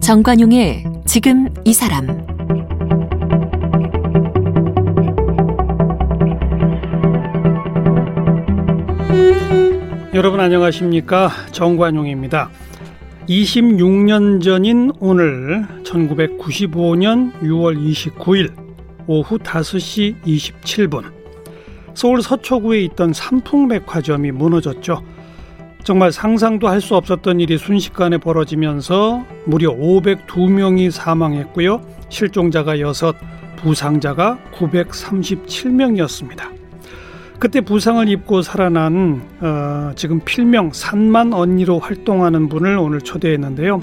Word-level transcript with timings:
정관용의 0.00 0.84
지금 1.06 1.48
이 1.64 1.72
사람 1.72 2.06
여러분 10.12 10.40
안녕하십니까 10.40 11.30
정관용입니다. 11.52 12.50
26년 13.28 14.42
전인 14.42 14.92
오늘 15.00 15.66
1995년 15.84 17.32
6월 17.40 17.76
29일 17.82 18.63
오후 19.06 19.38
5시 19.38 20.22
27분 20.22 21.12
서울 21.94 22.22
서초구에 22.22 22.80
있던 22.82 23.12
삼풍백화점이 23.12 24.32
무너졌죠. 24.32 25.02
정말 25.84 26.12
상상도 26.12 26.68
할 26.68 26.80
수 26.80 26.96
없었던 26.96 27.40
일이 27.40 27.58
순식간에 27.58 28.18
벌어지면서 28.18 29.24
무려 29.44 29.74
502명이 29.74 30.90
사망했고요. 30.90 31.82
실종자가 32.08 32.78
6, 32.78 32.92
부상자가 33.56 34.38
937명이었습니다. 34.52 36.52
그때 37.38 37.60
부상을 37.60 38.08
입고 38.08 38.42
살아난 38.42 39.22
어, 39.40 39.92
지금 39.96 40.20
필명 40.24 40.70
산만 40.72 41.34
언니로 41.34 41.78
활동하는 41.78 42.48
분을 42.48 42.78
오늘 42.78 43.00
초대했는데요. 43.00 43.80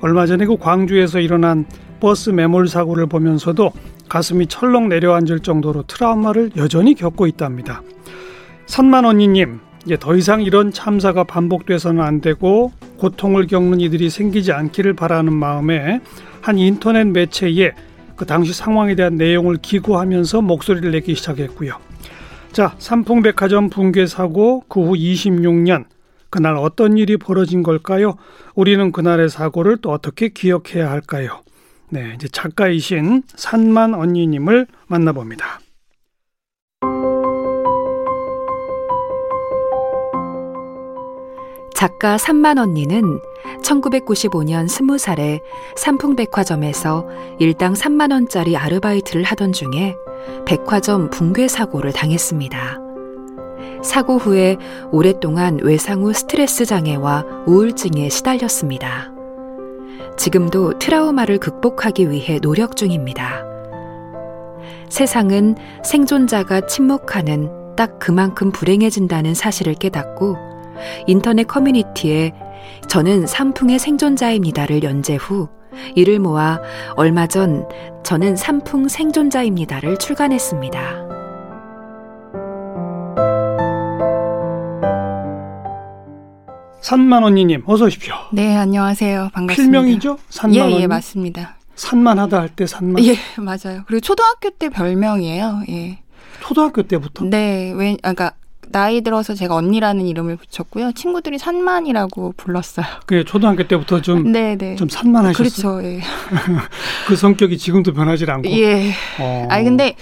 얼마 0.00 0.26
전에 0.26 0.46
그 0.46 0.56
광주에서 0.56 1.20
일어난 1.20 1.66
버스 2.02 2.30
매몰 2.30 2.66
사고를 2.66 3.06
보면서도 3.06 3.70
가슴이 4.08 4.48
철렁 4.48 4.88
내려앉을 4.88 5.38
정도로 5.38 5.84
트라우마를 5.84 6.50
여전히 6.56 6.94
겪고 6.94 7.28
있답니다. 7.28 7.80
산만 8.66 9.04
언니님, 9.04 9.60
이제 9.86 9.96
더 9.96 10.16
이상 10.16 10.42
이런 10.42 10.72
참사가 10.72 11.22
반복돼서는 11.22 12.02
안 12.02 12.20
되고 12.20 12.72
고통을 12.98 13.46
겪는 13.46 13.78
이들이 13.78 14.10
생기지 14.10 14.50
않기를 14.50 14.94
바라는 14.94 15.32
마음에 15.32 16.00
한 16.40 16.58
인터넷 16.58 17.04
매체에 17.04 17.70
그 18.16 18.26
당시 18.26 18.52
상황에 18.52 18.96
대한 18.96 19.14
내용을 19.14 19.58
기고하면서 19.62 20.42
목소리를 20.42 20.90
내기 20.90 21.14
시작했고요. 21.14 21.74
자, 22.50 22.74
삼풍백화점 22.78 23.70
붕괴 23.70 24.06
사고 24.06 24.64
그 24.68 24.80
후 24.80 24.94
26년 24.94 25.84
그날 26.30 26.56
어떤 26.56 26.98
일이 26.98 27.16
벌어진 27.16 27.62
걸까요? 27.62 28.16
우리는 28.56 28.90
그날의 28.90 29.28
사고를 29.28 29.76
또 29.76 29.92
어떻게 29.92 30.30
기억해야 30.30 30.90
할까요? 30.90 31.42
네, 31.92 32.12
이제 32.14 32.26
작가이신 32.26 33.22
산만 33.34 33.92
언니님을 33.92 34.66
만나봅니다. 34.86 35.60
작가 41.74 42.16
산만 42.16 42.56
언니는 42.56 43.20
1995년 43.62 44.68
20살에 44.68 45.42
삼풍백화점에서 45.76 47.06
일당 47.38 47.74
3만 47.74 48.10
원짜리 48.10 48.56
아르바이트를 48.56 49.22
하던 49.24 49.52
중에 49.52 49.94
백화점 50.46 51.10
붕괴 51.10 51.46
사고를 51.46 51.92
당했습니다. 51.92 52.80
사고 53.82 54.16
후에 54.16 54.56
오랫동안 54.92 55.58
외상 55.60 56.04
후 56.04 56.14
스트레스 56.14 56.64
장애와 56.64 57.44
우울증에 57.46 58.08
시달렸습니다. 58.08 59.11
지금도 60.16 60.78
트라우마를 60.78 61.38
극복하기 61.38 62.10
위해 62.10 62.38
노력 62.38 62.76
중입니다. 62.76 63.44
세상은 64.88 65.56
생존자가 65.84 66.66
침묵하는 66.66 67.48
딱 67.76 67.98
그만큼 67.98 68.52
불행해진다는 68.52 69.34
사실을 69.34 69.74
깨닫고 69.74 70.36
인터넷 71.06 71.44
커뮤니티에 71.44 72.32
저는 72.88 73.26
삼풍의 73.26 73.78
생존자입니다를 73.78 74.82
연재 74.82 75.16
후 75.16 75.48
이를 75.94 76.18
모아 76.18 76.60
얼마 76.96 77.26
전 77.26 77.66
저는 78.04 78.36
삼풍 78.36 78.88
생존자입니다를 78.88 79.96
출간했습니다. 79.98 81.11
산만 86.82 87.22
언니님 87.22 87.62
어서 87.66 87.84
오십시오. 87.86 88.14
네, 88.32 88.56
안녕하세요. 88.56 89.30
반갑습니다. 89.32 89.54
필명이죠? 89.80 90.18
산만 90.28 90.54
예, 90.56 90.60
언니. 90.60 90.80
예, 90.80 90.86
맞습니다. 90.88 91.56
산만하다 91.76 92.40
할 92.40 92.48
때 92.50 92.66
산만. 92.66 93.04
예, 93.04 93.16
맞아요. 93.38 93.84
그리고 93.86 94.00
초등학교 94.00 94.50
때 94.50 94.68
별명이에요. 94.68 95.62
예. 95.68 95.98
초등학교 96.40 96.82
때부터. 96.82 97.24
네, 97.24 97.72
왜, 97.76 97.92
아, 98.02 98.12
그러니까 98.12 98.32
나이 98.70 99.00
들어서 99.02 99.34
제가 99.34 99.54
언니라는 99.54 100.06
이름을 100.06 100.36
붙였고요. 100.36 100.92
친구들이 100.92 101.38
산만이라고 101.38 102.34
불렀어요. 102.36 102.84
그 103.06 103.24
초등학교 103.24 103.68
때부터 103.68 104.02
좀, 104.02 104.32
네, 104.32 104.56
네. 104.56 104.74
좀 104.74 104.88
산만하셨어요. 104.88 105.78
그렇죠. 105.78 105.84
예. 105.88 106.00
그 107.06 107.14
성격이 107.14 107.58
지금도 107.58 107.92
변하지 107.92 108.24
않고. 108.28 108.48
예. 108.50 108.90
어. 109.20 109.46
아니 109.50 109.64
근데 109.64 109.94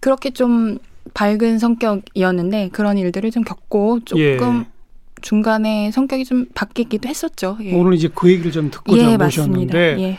그렇게 0.00 0.30
좀 0.30 0.78
밝은 1.14 1.58
성격이었는데 1.58 2.70
그런 2.72 2.96
일들을 2.96 3.30
좀 3.32 3.42
겪고 3.44 4.00
조금 4.04 4.22
예. 4.22 4.71
중간에 5.22 5.90
성격이 5.90 6.24
좀 6.24 6.46
바뀌기도 6.54 7.08
했었죠. 7.08 7.56
예. 7.62 7.74
오늘 7.74 7.94
이제 7.94 8.08
그 8.14 8.30
얘기를 8.30 8.52
좀 8.52 8.70
듣고자 8.70 9.12
예. 9.12 9.16
모셨는데 9.16 9.96
예. 9.98 10.18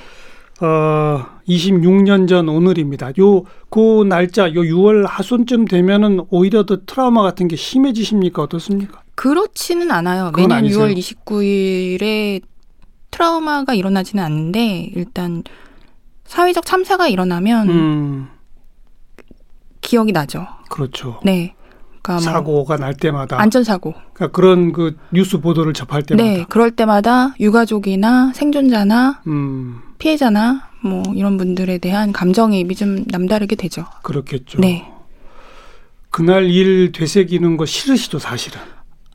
어, 0.65 1.25
26년 1.47 2.27
전 2.27 2.47
오늘입니다. 2.47 3.11
요, 3.19 3.43
그 3.69 4.03
날짜, 4.07 4.53
요 4.53 4.61
6월 4.61 5.05
하순쯤 5.07 5.65
되면은 5.65 6.21
오히려 6.29 6.65
더 6.65 6.77
트라우마 6.85 7.21
같은 7.21 7.47
게 7.47 7.55
심해지십니까? 7.55 8.41
어떻습니까? 8.43 9.01
그렇지는 9.15 9.91
않아요. 9.91 10.31
매년 10.35 10.59
아니세요? 10.59 10.85
6월 10.85 10.97
29일에 10.97 12.41
트라우마가 13.11 13.73
일어나지는 13.73 14.23
않는데 14.23 14.91
일단 14.95 15.43
사회적 16.25 16.65
참사가 16.65 17.07
일어나면 17.07 17.69
음, 17.69 18.27
기억이 19.81 20.11
나죠. 20.11 20.47
그렇죠. 20.69 21.19
네. 21.23 21.55
그러니까 22.03 22.13
뭐 22.13 22.19
사고가 22.19 22.77
날 22.77 22.93
때마다. 22.93 23.39
안전사고. 23.41 23.93
그러니까 24.13 24.27
그런 24.35 24.71
그 24.73 24.95
뉴스 25.11 25.39
보도를 25.39 25.73
접할 25.73 26.03
때마다. 26.03 26.23
네. 26.29 26.45
그럴 26.49 26.69
때마다 26.71 27.33
유가족이나 27.39 28.33
생존자나 28.35 29.21
음, 29.25 29.79
피해자나 29.97 30.67
뭐 30.83 31.01
이런 31.15 31.37
분들에 31.37 31.77
대한 31.77 32.11
감정이입이 32.11 32.75
좀 32.75 33.05
남다르게 33.07 33.55
되죠. 33.55 33.85
그렇겠죠. 34.03 34.59
네. 34.59 34.85
그날 36.09 36.45
일 36.45 36.91
되새기는 36.91 37.57
거 37.57 37.65
싫으시죠, 37.65 38.19
사실은. 38.19 38.59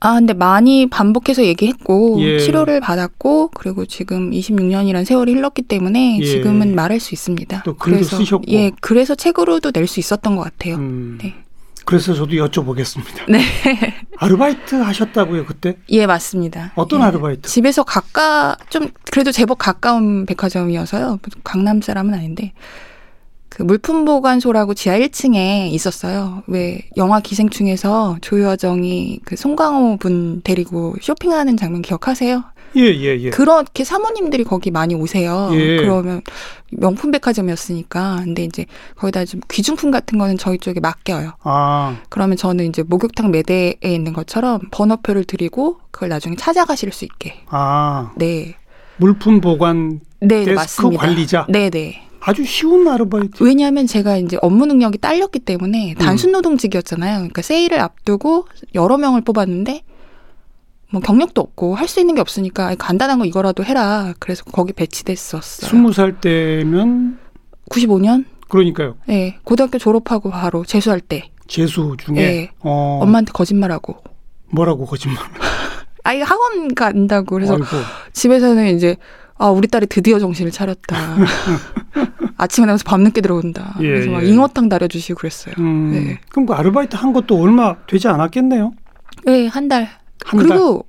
아, 0.01 0.13
근데 0.15 0.33
많이 0.33 0.87
반복해서 0.87 1.43
얘기했고 1.45 2.17
예. 2.21 2.39
치료를 2.39 2.79
받았고 2.79 3.49
그리고 3.53 3.85
지금 3.85 4.31
26년이란 4.31 5.05
세월이 5.05 5.33
흘렀기 5.33 5.61
때문에 5.61 6.19
예. 6.21 6.25
지금은 6.25 6.73
말할 6.73 6.99
수 6.99 7.13
있습니다. 7.13 7.63
또 7.63 7.75
글도 7.75 7.97
그래서 7.97 8.17
쓰셨고. 8.17 8.45
예, 8.49 8.71
그래서 8.81 9.13
책으로도 9.15 9.71
낼 9.71 9.87
수 9.87 9.99
있었던 9.99 10.35
것 10.35 10.43
같아요. 10.43 10.75
음, 10.75 11.19
네. 11.21 11.35
그래서 11.89 12.13
저도 12.13 12.33
여쭤보겠습니다. 12.33 13.31
네. 13.31 13.41
아르바이트 14.17 14.75
하셨다고요, 14.75 15.43
그때? 15.47 15.75
예, 15.89 16.05
맞습니다. 16.05 16.71
어떤 16.75 16.99
예. 16.99 17.05
아르바이트? 17.05 17.49
집에서 17.49 17.81
가까 17.81 18.55
좀 18.69 18.91
그래도 19.11 19.31
제법 19.31 19.57
가까운 19.57 20.27
백화점이어서요. 20.27 21.17
강남 21.43 21.81
사람은 21.81 22.13
아닌데 22.13 22.53
그 23.49 23.63
물품 23.63 24.05
보관소라고 24.05 24.75
지하 24.75 24.99
1층에 24.99 25.71
있었어요. 25.71 26.43
왜 26.45 26.87
영화 26.95 27.21
기생충에서 27.21 28.19
조여정이 28.21 29.21
그 29.25 29.35
송강호 29.35 29.97
분 29.97 30.41
데리고 30.43 30.93
쇼핑하는 31.01 31.57
장면 31.57 31.81
기억하세요? 31.81 32.43
예, 32.75 32.81
예, 32.81 33.19
예. 33.19 33.29
그렇게 33.29 33.83
사모님들이 33.83 34.43
거기 34.43 34.71
많이 34.71 34.95
오세요. 34.95 35.49
예. 35.53 35.77
그러면 35.77 36.21
명품 36.71 37.11
백화점이었으니까. 37.11 38.21
근데 38.23 38.43
이제 38.43 38.65
거기다 38.95 39.25
좀 39.25 39.41
귀중품 39.49 39.91
같은 39.91 40.17
거는 40.17 40.37
저희 40.37 40.57
쪽에 40.57 40.79
맡겨요. 40.79 41.33
아, 41.43 41.97
그러면 42.09 42.37
저는 42.37 42.67
이제 42.67 42.83
목욕탕 42.83 43.31
매대에 43.31 43.75
있는 43.83 44.13
것처럼 44.13 44.61
번호표를 44.71 45.23
드리고 45.23 45.79
그걸 45.91 46.09
나중에 46.09 46.35
찾아가실 46.35 46.91
수 46.91 47.05
있게. 47.05 47.41
아. 47.47 48.11
네. 48.15 48.55
물품 48.97 49.41
보관 49.41 50.01
네, 50.19 50.43
데스크 50.43 50.51
맞습니다. 50.51 51.01
관리자? 51.01 51.45
네, 51.49 51.69
네. 51.69 52.03
아주 52.21 52.43
쉬운 52.43 52.87
아르바이트. 52.87 53.41
왜냐하면 53.43 53.87
제가 53.87 54.17
이제 54.17 54.37
업무 54.41 54.65
능력이 54.65 54.97
딸렸기 54.97 55.39
음. 55.39 55.45
때문에 55.45 55.95
단순 55.97 56.33
노동직이었잖아요. 56.33 57.15
그러니까 57.15 57.41
세일을 57.41 57.79
앞두고 57.79 58.45
여러 58.75 58.97
명을 58.97 59.21
뽑았는데 59.21 59.83
뭐 60.91 61.01
경력도 61.01 61.39
없고 61.41 61.75
할 61.75 61.87
수 61.87 61.99
있는 61.99 62.15
게 62.15 62.21
없으니까 62.21 62.75
간단한 62.75 63.19
거 63.19 63.25
이거라도 63.25 63.63
해라. 63.63 64.13
그래서 64.19 64.43
거기 64.45 64.73
배치됐었어요. 64.73 65.69
스무 65.69 65.93
살 65.93 66.19
때면 66.19 67.19
95년? 67.69 68.25
그러니까요. 68.47 68.95
네. 69.07 69.37
고등학교 69.43 69.77
졸업하고 69.77 70.29
바로 70.31 70.63
재수할 70.65 70.99
때. 70.99 71.29
재수 71.47 71.95
중에 71.99 72.15
네. 72.15 72.51
어, 72.61 72.99
엄마한테 73.01 73.31
거짓말하고. 73.31 73.97
뭐라고 74.51 74.85
거짓말. 74.85 75.17
아이 76.03 76.21
학원 76.21 76.73
간다고 76.73 77.35
그래서 77.35 77.53
아이고. 77.53 77.65
집에서는 78.13 78.75
이제 78.75 78.97
아 79.37 79.49
우리 79.49 79.67
딸이 79.67 79.87
드디어 79.87 80.17
정신을 80.19 80.51
차렸다. 80.51 80.95
아침에 82.37 82.65
나가서 82.65 82.83
밤늦게 82.85 83.21
들어온다. 83.21 83.75
예, 83.81 83.87
그래서 83.87 84.11
막 84.11 84.23
예. 84.23 84.27
잉어탕 84.29 84.69
다려주시고 84.69 85.17
그랬어요. 85.19 85.55
음, 85.59 85.91
네. 85.91 86.19
그럼 86.29 86.45
그 86.45 86.53
아르바이트 86.53 86.95
한 86.95 87.13
것도 87.13 87.39
얼마 87.41 87.75
되지 87.85 88.07
않았겠네요. 88.07 88.71
네, 89.25 89.47
한 89.47 89.67
달. 89.67 89.89
한 90.25 90.39
달. 90.39 90.47
그리고 90.49 90.85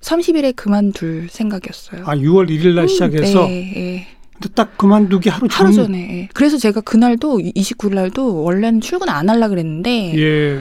30일에 0.00 0.54
그만둘 0.56 1.28
생각이었어요. 1.30 2.04
아 2.06 2.16
6월 2.16 2.48
1일 2.50 2.74
날 2.74 2.84
음, 2.84 2.88
시작해서 2.88 3.46
네, 3.46 3.72
네. 3.74 4.06
근데 4.32 4.48
딱 4.54 4.76
그만두기 4.76 5.28
하루 5.28 5.48
전. 5.48 5.66
하루 5.66 5.72
전에. 5.74 6.18
예. 6.22 6.28
그래서 6.34 6.58
제가 6.58 6.80
그날도 6.80 7.38
29일 7.38 7.94
날도 7.94 8.42
원래는 8.42 8.80
출근 8.80 9.08
안 9.08 9.28
하려 9.30 9.48
그랬는데 9.48 10.18
예. 10.18 10.60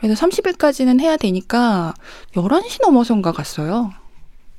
그래서 0.00 0.26
30일까지는 0.26 1.00
해야 1.00 1.16
되니까 1.16 1.94
11시 2.34 2.82
넘어선가 2.82 3.32
갔어요. 3.32 3.92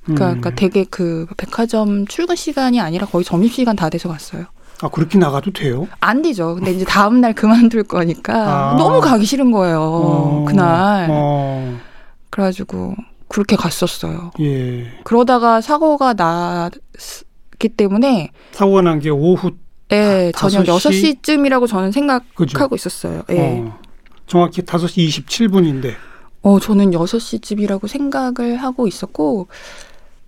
그러니까, 0.04 0.26
음. 0.26 0.42
그러니까 0.42 0.56
되게 0.56 0.84
그 0.90 1.28
백화점 1.38 2.08
출근 2.08 2.36
시간이 2.36 2.80
아니라 2.80 3.06
거의 3.06 3.24
점심 3.24 3.52
시간 3.52 3.76
다 3.76 3.90
돼서 3.90 4.10
갔어요. 4.10 4.46
아 4.82 4.90
그렇게 4.90 5.18
나가도 5.18 5.52
돼요? 5.52 5.88
안 6.00 6.22
되죠. 6.22 6.56
근데 6.56 6.72
이제 6.72 6.84
다음 6.84 7.22
날 7.22 7.34
그만둘 7.34 7.84
거니까 7.84 8.72
아. 8.74 8.76
너무 8.78 9.00
가기 9.02 9.26
싫은 9.26 9.52
거예요. 9.52 9.80
어, 9.82 10.46
그날. 10.48 11.08
어, 11.10 11.80
그래가지고 12.40 12.96
그렇게 13.30 13.56
갔었어요. 13.56 14.32
예. 14.42 14.88
그러다가 15.06 15.62
사고가 15.62 16.14
났기 16.14 17.70
때문에 17.78 18.32
사고가 18.52 18.82
난 18.82 19.00
게 19.00 19.10
오후 19.10 19.52
예, 19.92 20.32
다- 20.36 20.50
저녁 20.50 20.66
다섯 20.66 20.92
시? 20.92 21.14
6시쯤이라고 21.22 21.68
저는 21.68 21.92
생각하고 21.94 22.26
그죠? 22.36 22.68
있었어요. 22.74 23.24
예. 23.30 23.60
어, 23.66 23.80
정확히 24.28 24.62
5시 24.64 25.08
27분인데. 25.08 25.94
어, 26.42 26.60
저는 26.60 26.92
6시쯤이라고 26.92 27.88
생각을 27.88 28.58
하고 28.58 28.88
있었고, 28.88 29.48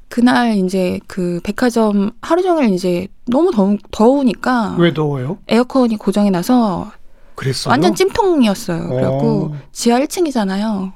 그날 0.09 0.55
이제 0.57 0.99
그 1.07 1.41
백화점 1.43 2.11
하루 2.21 2.41
종일 2.41 2.69
이제 2.73 3.07
너무 3.25 3.51
더우, 3.51 3.77
더우니까 3.91 4.77
왜 4.79 4.93
더워요? 4.93 5.37
에어컨이 5.49 5.97
고장이 5.97 6.31
나서 6.31 6.89
그랬어요. 7.35 7.71
완전 7.71 7.93
찜통이었어요. 7.93 8.87
그래갖고 8.89 9.51
어. 9.53 9.57
지하 9.73 9.99
1층이잖아요. 9.99 10.93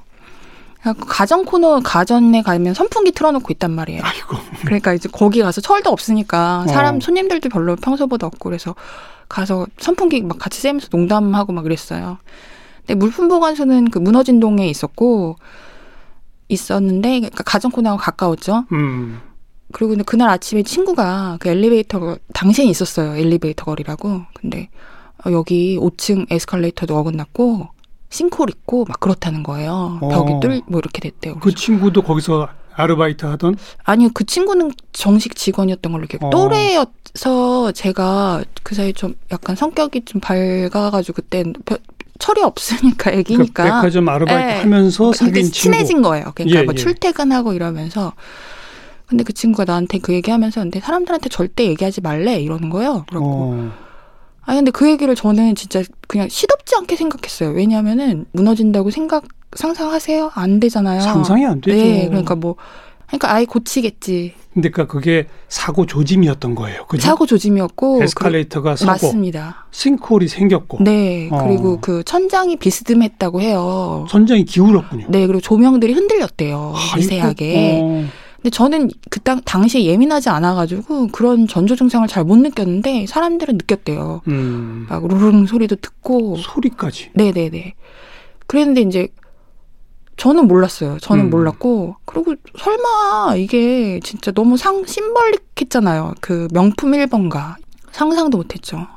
가전 1.08 1.46
코너 1.46 1.80
가전에 1.80 2.42
가면 2.42 2.74
선풍기 2.74 3.12
틀어놓고 3.12 3.48
있단 3.54 3.72
말이에요. 3.72 4.02
아이고. 4.04 4.38
그러니까 4.62 4.94
이제 4.94 5.08
거기 5.12 5.42
가서 5.42 5.62
철도 5.62 5.92
없으니까 5.92 6.66
사람 6.68 6.98
어. 6.98 7.00
손님들도 7.00 7.50
별로 7.50 7.76
평소보다 7.76 8.26
없고 8.28 8.50
그래서 8.50 8.76
가서 9.30 9.68
선풍기 9.78 10.22
막 10.22 10.40
같이 10.40 10.60
쐬면서 10.60 10.88
농담하고 10.92 11.54
막 11.54 11.62
그랬어요. 11.62 12.18
근데 12.80 12.96
물품 12.96 13.28
보관소는 13.28 13.92
그 13.92 14.00
무너진 14.00 14.40
동에 14.40 14.68
있었고 14.68 15.36
있었는데 16.50 17.20
그러니까 17.20 17.44
가전 17.44 17.72
코너하고 17.72 18.02
가까웠죠. 18.02 18.66
음. 18.72 19.22
그리고 19.72 19.92
근데 19.92 20.04
그날 20.04 20.30
아침에 20.30 20.64
친구가 20.64 21.38
그 21.40 21.50
엘리베이터 21.50 22.18
당시엔 22.34 22.68
있었어요. 22.68 23.16
엘리베이터 23.16 23.66
거리라고. 23.66 24.24
근데 24.34 24.70
어, 25.26 25.32
여기 25.32 25.78
5층 25.78 26.26
에스컬레이터도 26.32 26.98
어긋났고 26.98 27.70
싱크홀 28.12 28.50
있고 28.50 28.86
막 28.88 29.00
그렇다는 29.00 29.42
거예요. 29.42 29.98
어. 30.02 30.08
벽이 30.08 30.40
뚫 30.42 30.62
뭐 30.68 30.80
이렇게 30.80 31.02
됐대요. 31.02 31.40
그 31.40 31.54
친구도 31.56 32.04
거기서 32.04 32.48
아르바이트 32.74 33.26
하던 33.26 33.58
아니요, 33.84 34.10
그 34.14 34.24
친구는 34.26 34.72
정식 34.94 35.36
직원이었던 35.36 35.92
걸로 35.92 36.06
기억. 36.08 36.24
어. 36.26 36.30
또래여서 36.30 37.72
제가 37.74 38.44
그 38.64 38.76
사이 38.76 38.94
좀 38.94 39.16
약간 39.32 39.56
성격이 39.56 40.06
좀 40.06 40.22
밝아가지고 40.22 41.16
그때 41.16 41.44
별- 41.66 41.80
철이 42.20 42.42
없으니까 42.44 43.10
그 43.12 43.18
애기니까 43.18 43.64
백화점 43.64 44.08
아르바이트 44.08 44.52
예. 44.58 44.62
하면서 44.62 45.12
사귄 45.12 45.44
친구. 45.44 45.52
친해진 45.52 46.02
거예요. 46.04 46.32
그러니까 46.36 46.60
예, 46.60 46.64
뭐 46.64 46.74
예. 46.74 46.78
출퇴근하고 46.78 47.54
이러면서 47.54 48.14
근데 49.08 49.24
그 49.24 49.34
친구가 49.34 49.66
나한테 49.66 49.98
그 50.00 50.14
얘기하면서 50.14 50.62
근데 50.62 50.80
사람들한테 50.80 51.30
절대 51.30 51.66
얘기하지 51.66 52.02
말래 52.02 52.40
이러는 52.40 52.70
거예요. 52.70 53.06
그렇고 53.10 53.28
어. 53.28 53.72
아 54.46 54.56
근데 54.56 54.72
그 54.72 54.90
얘기를 54.90 55.16
저는 55.16 55.56
진짜 55.56 55.84
그냥 56.08 56.28
시덥지 56.30 56.76
않게 56.76 56.96
생각했어요. 56.96 57.50
왜냐하면은 57.52 58.26
무너진다고 58.32 58.90
생각 58.90 59.26
상상하세요? 59.56 60.32
안 60.34 60.60
되잖아요. 60.60 61.02
상상이 61.02 61.46
안 61.46 61.62
되죠. 61.62 61.78
네, 61.78 62.08
그러니까 62.08 62.36
뭐 62.36 62.56
그러니까 63.08 63.34
아예 63.34 63.46
고치겠지. 63.46 64.34
근데 64.54 64.70
그러니까 64.70 64.92
그게 64.92 65.28
사고 65.48 65.86
조짐이었던 65.86 66.56
거예요. 66.56 66.86
그죠? 66.88 67.02
사고 67.04 67.26
조짐이었고 67.26 68.04
에스컬레이터가 68.04 68.72
그, 68.72 68.78
사고 68.78 68.92
맞습니다. 68.92 69.66
싱크홀이 69.72 70.28
생겼고 70.28 70.84
네, 70.84 71.30
어. 71.32 71.46
그리고 71.46 71.80
그 71.80 72.04
천장이 72.04 72.58
비스듬했다고 72.58 73.42
해요. 73.42 74.06
선장이 74.10 74.46
기울었군요. 74.46 75.08
네, 75.10 75.28
그리고 75.28 75.42
조명들이 75.42 75.94
흔들렸대요. 75.94 76.74
아이고, 76.76 76.98
미세하게. 76.98 78.08
어. 78.42 78.44
근데 78.44 78.50
저는 78.50 78.90
그 79.10 79.20
당, 79.20 79.40
당시에 79.42 79.84
예민하지 79.86 80.30
않아가지고 80.30 81.08
그런 81.10 81.48
전조 81.48 81.76
증상을 81.76 82.08
잘 82.08 82.24
못 82.24 82.38
느꼈는데 82.38 83.06
사람들은 83.08 83.56
느꼈대요. 83.58 84.22
음. 84.28 84.86
막 84.90 85.08
루릉 85.08 85.46
소리도 85.46 85.76
듣고. 85.78 86.38
소리까지. 86.38 87.12
네네네. 87.14 87.74
그랬는데 88.48 88.82
이제 88.82 89.08
저는 90.18 90.48
몰랐어요. 90.48 90.98
저는 91.00 91.26
음. 91.26 91.30
몰랐고 91.30 91.96
그리고 92.06 92.36
설마 92.60 93.36
이게 93.38 94.00
진짜 94.04 94.32
너무 94.32 94.56
상 94.58 94.86
심벌릭했잖아요. 94.86 96.14
그 96.22 96.48
명품 96.54 96.92
1번가 96.92 97.56
상상도 97.92 98.38
못했죠. 98.38 98.88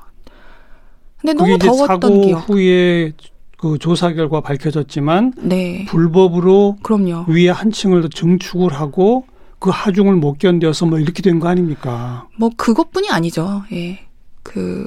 근데 1.20 1.32
너무 1.32 1.58
더웠던 1.58 1.86
사고 2.00 2.20
기억. 2.20 2.48
후에 2.50 3.12
그 3.58 3.78
조사 3.78 4.12
결과 4.12 4.42
밝혀졌지만 4.42 5.32
네, 5.38 5.86
불법으로 5.88 6.76
그럼요. 6.82 7.24
위에 7.28 7.48
한 7.48 7.70
층을 7.72 8.02
더 8.02 8.08
증축을 8.08 8.74
하고 8.74 9.24
그 9.58 9.70
하중을 9.70 10.16
못 10.16 10.38
견뎌서 10.38 10.86
뭐 10.86 10.98
이렇게 10.98 11.22
된 11.22 11.38
거 11.40 11.48
아닙니까? 11.48 12.28
뭐 12.38 12.50
그것뿐이 12.56 13.08
아니죠. 13.10 13.62
예, 13.72 14.06
그 14.42 14.86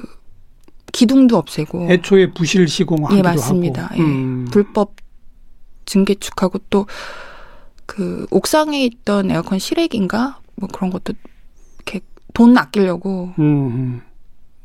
기둥도 0.92 1.36
없애고 1.36 1.88
애초에 1.90 2.32
부실 2.32 2.66
시공하기도 2.68 3.18
예, 3.18 3.22
맞습니다. 3.22 3.82
하고. 3.86 3.94
예. 3.96 4.00
음. 4.00 4.46
불법 4.50 4.94
증개축하고 5.86 6.58
또 6.70 6.86
그 7.86 8.26
옥상에 8.30 8.84
있던 8.84 9.30
에어컨 9.30 9.58
실외기인가 9.58 10.40
뭐 10.56 10.68
그런 10.70 10.90
것도 10.90 11.14
이렇게 11.78 12.00
돈 12.34 12.56
아끼려고 12.58 13.32
음, 13.38 13.42
음. 13.42 14.02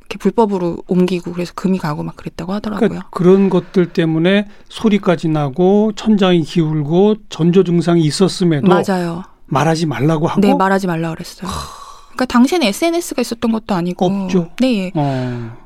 이렇게 0.01 0.17
불법으로 0.17 0.83
옮기고 0.87 1.31
그래서 1.31 1.53
금이 1.55 1.77
가고 1.79 2.03
막 2.03 2.17
그랬다고 2.17 2.51
하더라고요. 2.51 2.89
그러니까 2.89 3.09
그런 3.11 3.49
것들 3.49 3.93
때문에 3.93 4.49
소리까지 4.67 5.29
나고 5.29 5.93
천장이 5.95 6.41
기울고 6.43 7.15
전조 7.29 7.63
증상이 7.63 8.01
있었음에도 8.03 8.67
맞아요. 8.67 9.23
말하지 9.53 9.85
말라고 9.85 10.27
하고 10.27 10.41
네 10.41 10.53
말하지 10.53 10.87
말라 10.87 11.11
그랬어요. 11.11 11.49
그러니까 12.07 12.25
당시에는 12.25 12.67
SNS가 12.67 13.21
있었던 13.21 13.51
것도 13.51 13.73
아니고 13.75 14.05
없죠. 14.05 14.49
네. 14.59 14.91
어. 14.95 15.57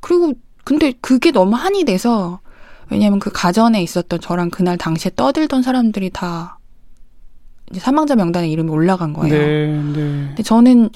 그리고 0.00 0.32
근데 0.64 0.92
그게 1.00 1.30
너무 1.30 1.54
한이 1.56 1.84
돼서 1.84 2.40
왜냐면 2.90 3.18
그 3.18 3.30
가전에 3.32 3.82
있었던 3.82 4.20
저랑 4.20 4.50
그날 4.50 4.76
당시에 4.78 5.10
떠들던 5.16 5.62
사람들이 5.62 6.10
다 6.10 6.58
이제 7.70 7.80
사망자 7.80 8.14
명단에 8.14 8.48
이름이 8.48 8.70
올라간 8.70 9.12
거예요. 9.12 9.34
네, 9.34 9.66
네. 9.66 9.92
근데 10.28 10.42
저는 10.42 10.90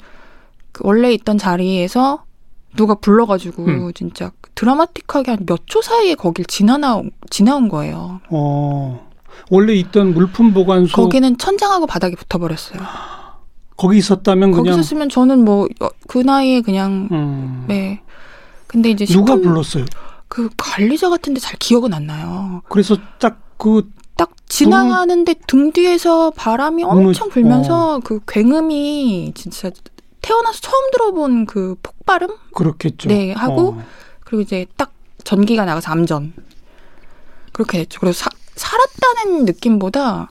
그 0.71 0.83
원래 0.85 1.11
있던 1.13 1.37
자리에서 1.37 2.23
누가 2.77 2.95
불러가지고 2.95 3.65
음. 3.65 3.91
진짜 3.93 4.31
드라마틱하게 4.55 5.31
한 5.31 5.45
몇 5.45 5.61
초 5.65 5.81
사이에 5.81 6.15
거길 6.15 6.45
지나나온 6.45 7.11
지나온 7.29 7.67
거예요. 7.67 8.21
어. 8.29 9.10
원래 9.49 9.73
있던 9.73 10.13
물품 10.13 10.53
보관소 10.53 10.93
거기는 10.95 11.37
천장하고 11.37 11.87
바닥에 11.87 12.15
붙어버렸어요. 12.15 12.79
거기 13.77 13.97
있었다면 13.97 14.51
거기 14.51 14.63
그냥 14.63 14.79
있었으면 14.79 15.09
저는 15.09 15.43
뭐 15.43 15.67
그 16.07 16.19
나이에 16.19 16.61
그냥 16.61 17.07
음. 17.11 17.65
네. 17.67 18.01
근데 18.67 18.89
이제 18.89 19.05
누가 19.05 19.35
불렀어요? 19.35 19.85
그 20.27 20.49
관리자 20.57 21.09
같은데 21.09 21.39
잘 21.39 21.55
기억은 21.57 21.93
안 21.93 22.05
나요. 22.05 22.61
그래서 22.69 22.97
딱그 23.19 23.89
딱 24.17 24.31
지나가는데 24.47 25.35
등 25.47 25.71
뒤에서 25.71 26.31
바람이 26.31 26.83
엄청 26.83 27.27
무너- 27.27 27.33
불면서 27.33 28.01
그 28.03 28.19
굉음이 28.27 29.31
진짜 29.35 29.71
태어나서 30.21 30.59
처음 30.61 30.91
들어본 30.91 31.45
그 31.47 31.75
폭발음 31.81 32.29
그렇겠죠. 32.53 33.07
네, 33.09 33.31
하고 33.33 33.69
어. 33.69 33.83
그리고 34.25 34.41
이제 34.41 34.65
딱 34.77 34.91
전기가 35.23 35.65
나가서 35.65 35.91
암전 35.91 36.33
그렇게 37.53 37.79
됐죠. 37.79 37.99
그래서 37.99 38.25
사, 38.25 38.29
살았다는 38.55 39.45
느낌보다 39.45 40.29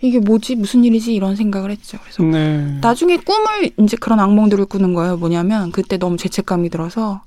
이게 0.00 0.20
뭐지 0.20 0.54
무슨 0.56 0.84
일이지 0.84 1.14
이런 1.14 1.34
생각을 1.36 1.70
했죠. 1.70 1.98
그래서 2.02 2.22
네. 2.22 2.78
나중에 2.80 3.16
꿈을 3.16 3.70
이제 3.78 3.96
그런 3.96 4.20
악몽들을 4.20 4.66
꾸는 4.66 4.94
거예요. 4.94 5.16
뭐냐면 5.16 5.72
그때 5.72 5.98
너무 5.98 6.16
죄책감이 6.16 6.70
들어서 6.70 7.22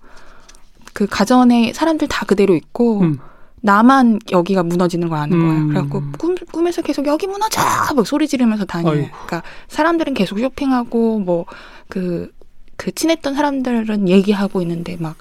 그 0.94 1.06
가전에 1.08 1.74
사람들 1.74 2.08
다 2.08 2.26
그대로 2.26 2.56
있고 2.56 3.02
음. 3.02 3.20
나만 3.62 4.20
여기가 4.32 4.64
무너지는 4.64 5.10
걸 5.10 5.20
아는 5.20 5.40
거예요. 5.40 5.62
음. 5.62 5.68
그래갖고 5.70 6.04
꿈, 6.18 6.36
꿈에서 6.52 6.82
계속 6.82 7.06
여기 7.08 7.28
무너져! 7.28 7.62
막 7.96 8.08
소리 8.08 8.28
지르면서 8.28 8.66
다녀요. 8.66 8.94
아이고. 8.94 9.10
그러니까 9.12 9.44
사람들은 9.68 10.14
계속 10.14 10.40
쇼핑하고 10.40 11.20
뭐 11.20 11.46
그, 11.88 12.32
그 12.78 12.92
친했던 12.92 13.36
사람들은 13.36 14.10
얘기하고 14.10 14.62
있는데 14.62 14.98
막 15.00 15.16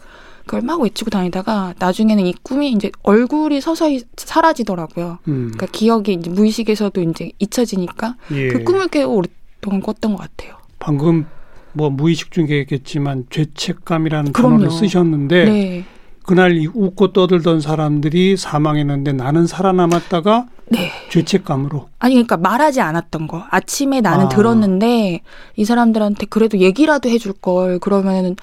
그걸 0.51 0.63
막 0.63 0.81
외치고 0.81 1.11
다니다가 1.11 1.75
나중에는 1.79 2.27
이 2.27 2.35
꿈이 2.43 2.73
이제 2.73 2.91
얼굴이 3.05 3.61
서서히 3.61 4.03
사라지더라고요. 4.17 5.19
음. 5.29 5.53
그러니까 5.55 5.67
기억이 5.67 6.15
이제 6.15 6.29
무의식에서도 6.29 7.01
이제 7.03 7.31
잊혀지니까 7.39 8.17
예. 8.33 8.49
그 8.49 8.65
꿈을 8.65 8.89
꽤 8.89 9.05
오랫동안 9.05 9.81
꿨던 9.81 10.17
것 10.17 10.23
같아요. 10.23 10.57
방금 10.81 11.27
뭐 11.73 11.89
무의식 11.89 12.33
중이겠지만 12.33 13.27
죄책감이라는 13.31 14.33
그럼요. 14.33 14.59
단어를 14.59 14.73
쓰셨는데 14.77 15.45
네. 15.45 15.85
그날 16.25 16.57
이 16.57 16.67
웃고 16.67 17.13
떠들던 17.13 17.61
사람들이 17.61 18.37
사망했는데 18.37 19.13
나는 19.13 19.47
살아남았다가 19.47 20.47
네. 20.67 20.91
죄책감으로 21.11 21.89
아니 22.01 22.15
그러니까 22.15 22.37
말하지 22.37 22.81
않았던 22.81 23.29
거. 23.29 23.45
아침에 23.51 24.01
나는 24.01 24.27
아. 24.27 24.29
들었는데 24.29 25.21
이 25.55 25.65
사람들한테 25.65 26.27
그래도 26.27 26.59
얘기라도 26.59 27.09
해줄 27.09 27.35
걸 27.35 27.79
그러면은 27.79 28.35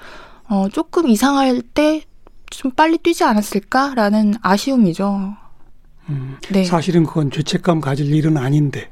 어 0.48 0.68
조금 0.70 1.08
이상할 1.08 1.62
때 1.62 2.02
좀 2.50 2.70
빨리 2.70 2.96
뛰지 2.96 3.24
않았을까라는 3.24 4.36
아쉬움이죠. 4.40 5.34
음, 6.08 6.38
네. 6.50 6.64
사실은 6.64 7.04
그건 7.04 7.30
죄책감 7.30 7.82
가질 7.82 8.14
일은 8.14 8.38
아닌데 8.38 8.90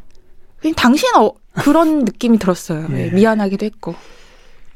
그냥 0.60 0.74
당신 0.74 1.08
어 1.16 1.32
그런 1.54 2.00
느낌이 2.04 2.38
들었어요. 2.38 2.86
예. 2.90 3.06
예, 3.06 3.10
미안하기도 3.12 3.64
했고. 3.64 3.94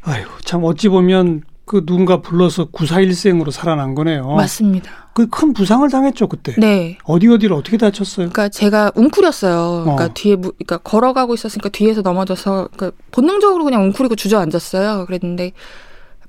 아유 0.00 0.24
참 0.46 0.64
어찌 0.64 0.88
보면 0.88 1.42
그 1.66 1.84
누군가 1.84 2.22
불러서 2.22 2.68
구사일생으로 2.70 3.50
살아난 3.50 3.94
거네요. 3.94 4.26
맞습니다. 4.34 5.10
그 5.12 5.26
큰 5.28 5.52
부상을 5.52 5.86
당했죠 5.90 6.26
그때. 6.28 6.54
네. 6.56 6.96
어디 7.04 7.28
어디를 7.28 7.54
어떻게 7.54 7.76
다쳤어요? 7.76 8.30
그러니까 8.30 8.48
제가 8.48 8.92
웅크렸어요. 8.94 9.82
그러니까 9.84 10.04
어. 10.06 10.10
뒤에 10.14 10.36
무- 10.36 10.52
그러니까 10.52 10.78
걸어가고 10.78 11.34
있었으니까 11.34 11.68
뒤에서 11.68 12.00
넘어져서 12.00 12.70
그러니까 12.74 12.96
본능적으로 13.10 13.64
그냥 13.64 13.82
웅크리고 13.84 14.16
주저앉았어요. 14.16 15.04
그랬는데 15.04 15.52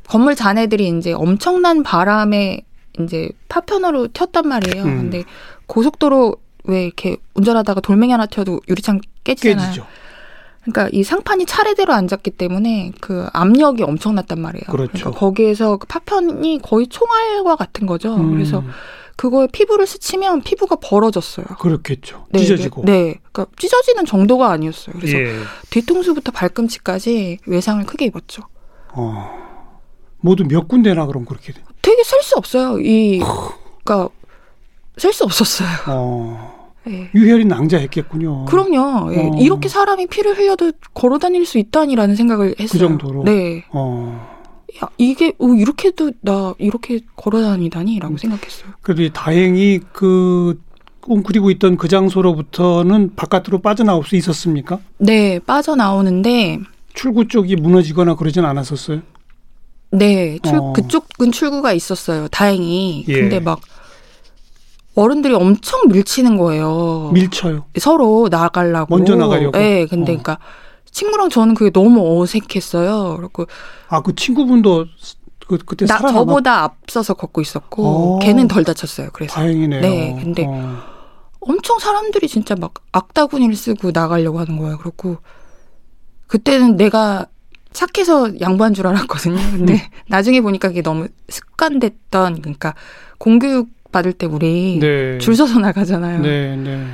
건물 0.08 0.36
잔해들이 0.36 0.90
이제 0.98 1.14
엄청난 1.14 1.84
바람에 1.84 2.62
이제 3.00 3.30
파편으로 3.48 4.10
튀었단 4.10 4.48
말이에요. 4.48 4.84
음. 4.84 4.98
근데 4.98 5.24
고속도로 5.68 6.36
왜 6.66 6.86
이렇게 6.86 7.18
운전하다가 7.36 7.82
돌멩이 7.82 8.12
하나 8.12 8.26
튀어도 8.26 8.60
유리창 8.68 9.00
깨지잖아요. 9.24 9.68
깨지죠. 9.68 9.88
그러니까 10.64 10.90
이 10.92 11.04
상판이 11.04 11.46
차례대로 11.46 11.92
앉았기 11.94 12.32
때문에 12.32 12.92
그 13.02 13.28
압력이 13.34 13.82
엄청났단 13.84 14.40
말이에요. 14.40 14.66
그렇죠. 14.70 14.92
러니까 14.94 15.12
거기에서 15.12 15.78
그 15.78 15.88
파편이 15.88 16.60
거의 16.62 16.88
총알과 16.88 17.56
같은 17.56 17.88
거죠. 17.88 18.16
음, 18.16 18.34
그래서 18.34 18.64
그거에 19.16 19.48
피부를 19.52 19.88
스치면 19.88 20.42
피부가 20.42 20.76
벌어졌어요. 20.76 21.46
그렇겠죠. 21.60 22.26
네, 22.30 22.40
찢어지고. 22.40 22.84
네, 22.86 22.92
네. 22.92 23.20
그러니까 23.32 23.56
찢어지는 23.58 24.06
정도가 24.06 24.52
아니었어요. 24.52 24.96
그래서 25.00 25.18
예. 25.18 25.36
뒤통수부터 25.72 26.32
발꿈치까지 26.32 27.40
외상을 27.46 27.84
크게 27.86 28.06
입었죠. 28.06 28.44
어. 28.94 29.51
모두 30.22 30.44
몇 30.48 30.68
군데나 30.68 31.06
그럼 31.08 31.26
그렇게 31.26 31.52
돼. 31.54 31.62
되게 31.82 32.04
셀 32.04 32.22
수 32.22 32.36
없어요. 32.38 32.80
이 32.80 33.20
그러니까 33.84 34.10
셀 34.98 35.12
수 35.14 35.24
없었어요. 35.24 35.68
어. 35.88 36.62
예. 36.90 37.10
유혈이 37.14 37.46
낭자했겠군요. 37.46 38.46
그럼요. 38.46 39.14
예. 39.14 39.20
어. 39.20 39.32
이렇게 39.40 39.68
사람이 39.70 40.08
피를 40.08 40.38
흘려도 40.38 40.72
걸어 40.94 41.20
다닐 41.20 41.46
수 41.46 41.58
있다니라는 41.60 42.16
생각을 42.16 42.56
했어요. 42.60 42.70
그 42.72 42.78
정도로? 42.80 43.24
네. 43.24 43.64
어. 43.72 44.30
야, 44.84 44.88
이게 44.98 45.34
어, 45.38 45.48
이렇게도 45.50 46.12
나 46.22 46.56
이렇게 46.58 47.02
걸어 47.16 47.42
다니다니라고 47.42 48.16
음. 48.16 48.18
생각했어요. 48.18 48.72
그래도 48.82 49.14
다행히 49.14 49.80
그 49.92 50.60
웅크리고 51.08 51.52
있던 51.52 51.78
그 51.78 51.88
장소로부터는 51.88 53.16
바깥으로 53.16 53.60
빠져나올 53.60 54.04
수 54.04 54.16
있었습니까? 54.16 54.80
네, 54.98 55.40
빠져나오는데 55.40 56.60
출구 56.94 57.28
쪽이 57.28 57.56
무너지거나 57.58 58.16
그러진 58.16 58.46
않았었어요. 58.46 59.02
네, 59.92 60.40
출, 60.44 60.56
어. 60.58 60.74
그쪽은 60.74 61.32
출구가 61.32 61.74
있었어요. 61.74 62.28
다행히. 62.30 63.06
예. 63.08 63.14
근데 63.14 63.40
막 63.40 63.60
어른들이 64.96 65.34
엄청 65.34 65.82
밀치는 65.90 66.38
거예요. 66.38 67.12
밀쳐요. 67.14 67.66
서로 67.80 68.28
나가려고. 68.30 68.96
먼저 68.96 69.16
나가려고? 69.16 69.58
네, 69.58 69.86
근데 69.86 70.04
어. 70.14 70.16
그러니까 70.16 70.38
친구랑 70.92 71.30
저는 71.30 71.54
그게 71.56 71.72
너무 71.72 72.22
어색했어요. 72.22 73.18
그리고 73.18 73.46
아 73.88 74.02
그 74.02 74.16
친구분도 74.16 74.86
그 75.48 75.58
그때 75.66 75.86
나 75.86 75.98
살아남았. 75.98 76.26
저보다 76.26 76.64
앞서서 76.64 77.14
걷고 77.14 77.42
있었고 77.42 77.86
어. 77.86 78.20
걔는 78.20 78.48
덜 78.48 78.64
다쳤어요. 78.64 79.10
그래서 79.14 79.34
다행이네요. 79.36 79.82
네, 79.82 80.18
근데 80.22 80.46
어. 80.48 80.78
엄청 81.42 81.80
사람들이 81.80 82.28
진짜 82.28 82.56
막 82.56 82.74
악다구니를 82.92 83.56
쓰고 83.56 83.92
나가려고 83.94 84.40
하는 84.40 84.58
거예요. 84.58 84.78
그렇고 84.78 85.18
그때는 86.28 86.78
내가 86.78 87.26
착해서 87.74 88.40
양보한 88.40 88.74
줄 88.74 88.88
알았거든요. 88.88 89.36
근데 89.52 89.74
음. 89.74 89.80
나중에 90.08 90.42
보니까 90.42 90.70
그게 90.70 90.82
너무 90.82 91.08
습관됐던 91.30 92.42
그러니까 92.42 92.76
공교육 93.18 93.70
받을 93.92 94.14
때 94.14 94.26
우리 94.26 94.80
네. 94.80 95.18
줄 95.20 95.36
서서 95.36 95.60
나가잖아요. 95.60 96.22
네, 96.22 96.56
네. 96.56 96.88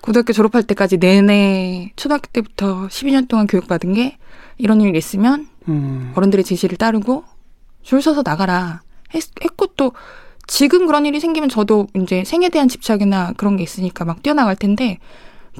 고등학교 0.00 0.32
졸업할 0.32 0.62
때까지 0.64 0.98
내내 0.98 1.92
초등학교 1.96 2.28
때부터 2.32 2.88
12년 2.88 3.26
동안 3.26 3.46
교육받은 3.46 3.94
게 3.94 4.18
이런 4.58 4.80
일이 4.80 4.98
있으면 4.98 5.48
음. 5.68 6.12
어른들의 6.14 6.44
지시를 6.44 6.76
따르고 6.76 7.24
줄 7.82 8.02
서서 8.02 8.22
나가라 8.22 8.82
했, 9.14 9.22
했고 9.42 9.66
또 9.76 9.92
지금 10.46 10.86
그런 10.86 11.06
일이 11.06 11.20
생기면 11.20 11.48
저도 11.48 11.86
이제 11.94 12.22
생에 12.24 12.50
대한 12.50 12.68
집착이나 12.68 13.32
그런 13.36 13.56
게 13.56 13.62
있으니까 13.62 14.04
막 14.04 14.22
뛰어나갈 14.22 14.56
텐데 14.56 14.98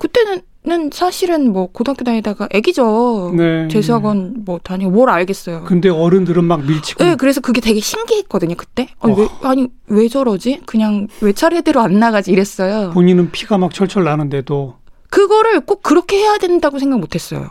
그때는 0.01 0.91
사실은 0.93 1.53
뭐 1.53 1.67
고등학교 1.71 2.05
다니다가 2.05 2.49
애기죠. 2.51 3.33
네. 3.37 3.69
재수학원 3.69 4.35
뭐 4.45 4.59
다니고 4.63 4.91
뭘 4.91 5.11
알겠어요. 5.11 5.65
근데 5.65 5.89
어른들은 5.89 6.43
막 6.45 6.65
밀치고 6.65 7.05
네, 7.05 7.17
그래서 7.17 7.41
그게 7.41 7.61
되게 7.61 7.81
신기했거든요, 7.81 8.55
그때. 8.57 8.89
아니, 9.01 9.15
왜, 9.19 9.29
아니, 9.43 9.69
왜 9.89 10.09
저러지? 10.09 10.63
그냥 10.67 11.07
왜 11.21 11.33
차례대로 11.33 11.81
안 11.81 11.99
나가지? 11.99 12.33
이랬어요. 12.33 12.91
본인은 12.93 13.31
피가 13.31 13.59
막 13.59 13.73
철철 13.75 14.05
나는데도 14.05 14.77
그거를 15.11 15.61
꼭 15.61 15.83
그렇게 15.83 16.17
해야 16.19 16.39
된다고 16.39 16.79
생각 16.79 16.99
못 16.99 17.15
했어요. 17.15 17.51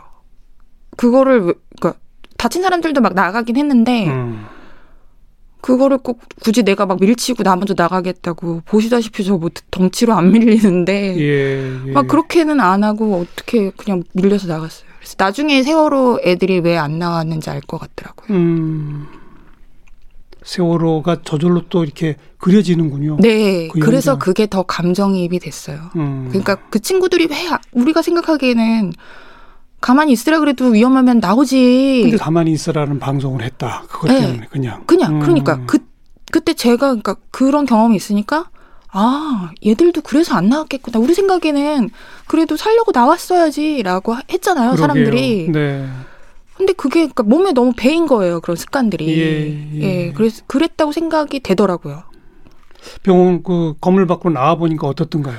그거를, 0.96 1.40
왜- 1.46 1.54
그러니까, 1.80 1.98
다친 2.36 2.62
사람들도 2.62 3.00
막 3.00 3.14
나가긴 3.14 3.56
했는데, 3.56 4.06
음. 4.08 4.44
그거를 5.64 5.96
꼭 5.96 6.20
굳이 6.42 6.62
내가 6.62 6.84
막 6.84 7.00
밀치고 7.00 7.42
나 7.42 7.56
먼저 7.56 7.72
나가겠다고, 7.74 8.60
보시다시피 8.66 9.24
저 9.24 9.38
뭐 9.38 9.48
덩치로 9.70 10.12
안 10.12 10.30
밀리는데, 10.30 11.16
예, 11.18 11.86
예. 11.86 11.92
막 11.92 12.06
그렇게는 12.06 12.60
안 12.60 12.84
하고 12.84 13.16
어떻게 13.20 13.70
그냥 13.70 14.02
밀려서 14.12 14.46
나갔어요. 14.46 14.86
그래서 14.98 15.14
나중에 15.16 15.62
세월호 15.62 16.20
애들이 16.22 16.58
왜 16.58 16.76
안 16.76 16.98
나왔는지 16.98 17.48
알 17.48 17.62
것 17.62 17.78
같더라고요. 17.78 18.36
음. 18.36 19.06
세월호가 20.42 21.22
저절로 21.24 21.62
또 21.70 21.82
이렇게 21.82 22.16
그려지는군요. 22.36 23.16
네, 23.20 23.68
그 23.68 23.78
현장. 23.80 24.18
그게 24.18 24.46
더 24.46 24.62
감정이입이 24.64 25.38
됐어요. 25.38 25.78
음. 25.96 26.26
그러니까 26.28 26.56
그 26.68 26.78
친구들이 26.80 27.28
왜 27.30 27.48
아- 27.48 27.58
우리가 27.72 28.02
생각하기에는 28.02 28.92
가만히 29.84 30.12
있으라 30.12 30.38
그래도 30.38 30.68
위험하면 30.68 31.20
나오지. 31.20 32.00
근데 32.04 32.16
가만히 32.16 32.52
있으라는 32.52 32.98
방송을 32.98 33.42
했다. 33.42 33.84
그것 33.86 34.08
네. 34.08 34.22
때문에 34.22 34.46
그냥. 34.50 34.82
그냥 34.86 35.16
음. 35.16 35.20
그러니까 35.20 35.60
그 35.66 35.78
그때 36.32 36.54
제가 36.54 36.86
그러니까 36.86 37.16
그런 37.30 37.66
경험이 37.66 37.94
있으니까 37.94 38.48
아 38.90 39.50
얘들도 39.64 40.00
그래서 40.00 40.36
안 40.36 40.48
나왔겠구나. 40.48 40.98
우리 41.00 41.12
생각에는 41.12 41.90
그래도 42.26 42.56
살려고 42.56 42.92
나왔어야지라고 42.94 44.16
했잖아요 44.32 44.70
그러게요. 44.70 44.86
사람들이. 44.86 45.52
네. 45.52 45.86
근데 46.56 46.72
그게 46.72 47.00
그러니까 47.00 47.22
몸에 47.24 47.52
너무 47.52 47.74
배인 47.76 48.06
거예요 48.06 48.40
그런 48.40 48.56
습관들이. 48.56 49.20
예, 49.20 49.80
예. 49.82 50.12
그래서 50.12 50.42
그랬다고 50.46 50.92
생각이 50.92 51.40
되더라고요. 51.40 52.04
병원 53.02 53.42
그 53.42 53.74
건물 53.82 54.06
밖으로 54.06 54.32
나와 54.32 54.54
보니까 54.54 54.86
어떻던가요? 54.86 55.36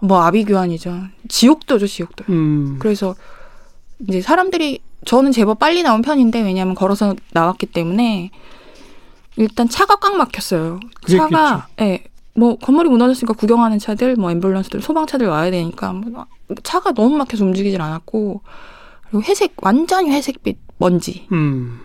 뭐 0.00 0.22
아비규환이죠. 0.22 1.02
지옥도죠 1.28 1.86
지옥도. 1.86 2.24
음. 2.28 2.76
그래서 2.78 3.14
이제 4.08 4.20
사람들이 4.20 4.80
저는 5.04 5.32
제법 5.32 5.58
빨리 5.58 5.82
나온 5.82 6.02
편인데 6.02 6.42
왜냐하면 6.42 6.74
걸어서 6.74 7.14
나왔기 7.32 7.66
때문에 7.66 8.30
일단 9.36 9.68
차가 9.68 9.96
꽉 9.96 10.16
막혔어요. 10.16 10.80
차가 11.08 11.68
예. 11.80 12.04
뭐 12.34 12.56
건물이 12.56 12.88
무너졌으니까 12.88 13.34
구경하는 13.34 13.78
차들, 13.78 14.16
뭐 14.16 14.30
앰뷸런스들, 14.30 14.80
소방차들 14.80 15.26
와야 15.28 15.50
되니까 15.50 15.92
뭐 15.92 16.26
차가 16.62 16.92
너무 16.92 17.16
막혀서 17.16 17.44
움직이질 17.44 17.80
않았고 17.80 18.42
그리고 19.02 19.22
회색 19.22 19.54
완전히 19.62 20.10
회색빛 20.10 20.58
먼지. 20.78 21.26
음. 21.32 21.80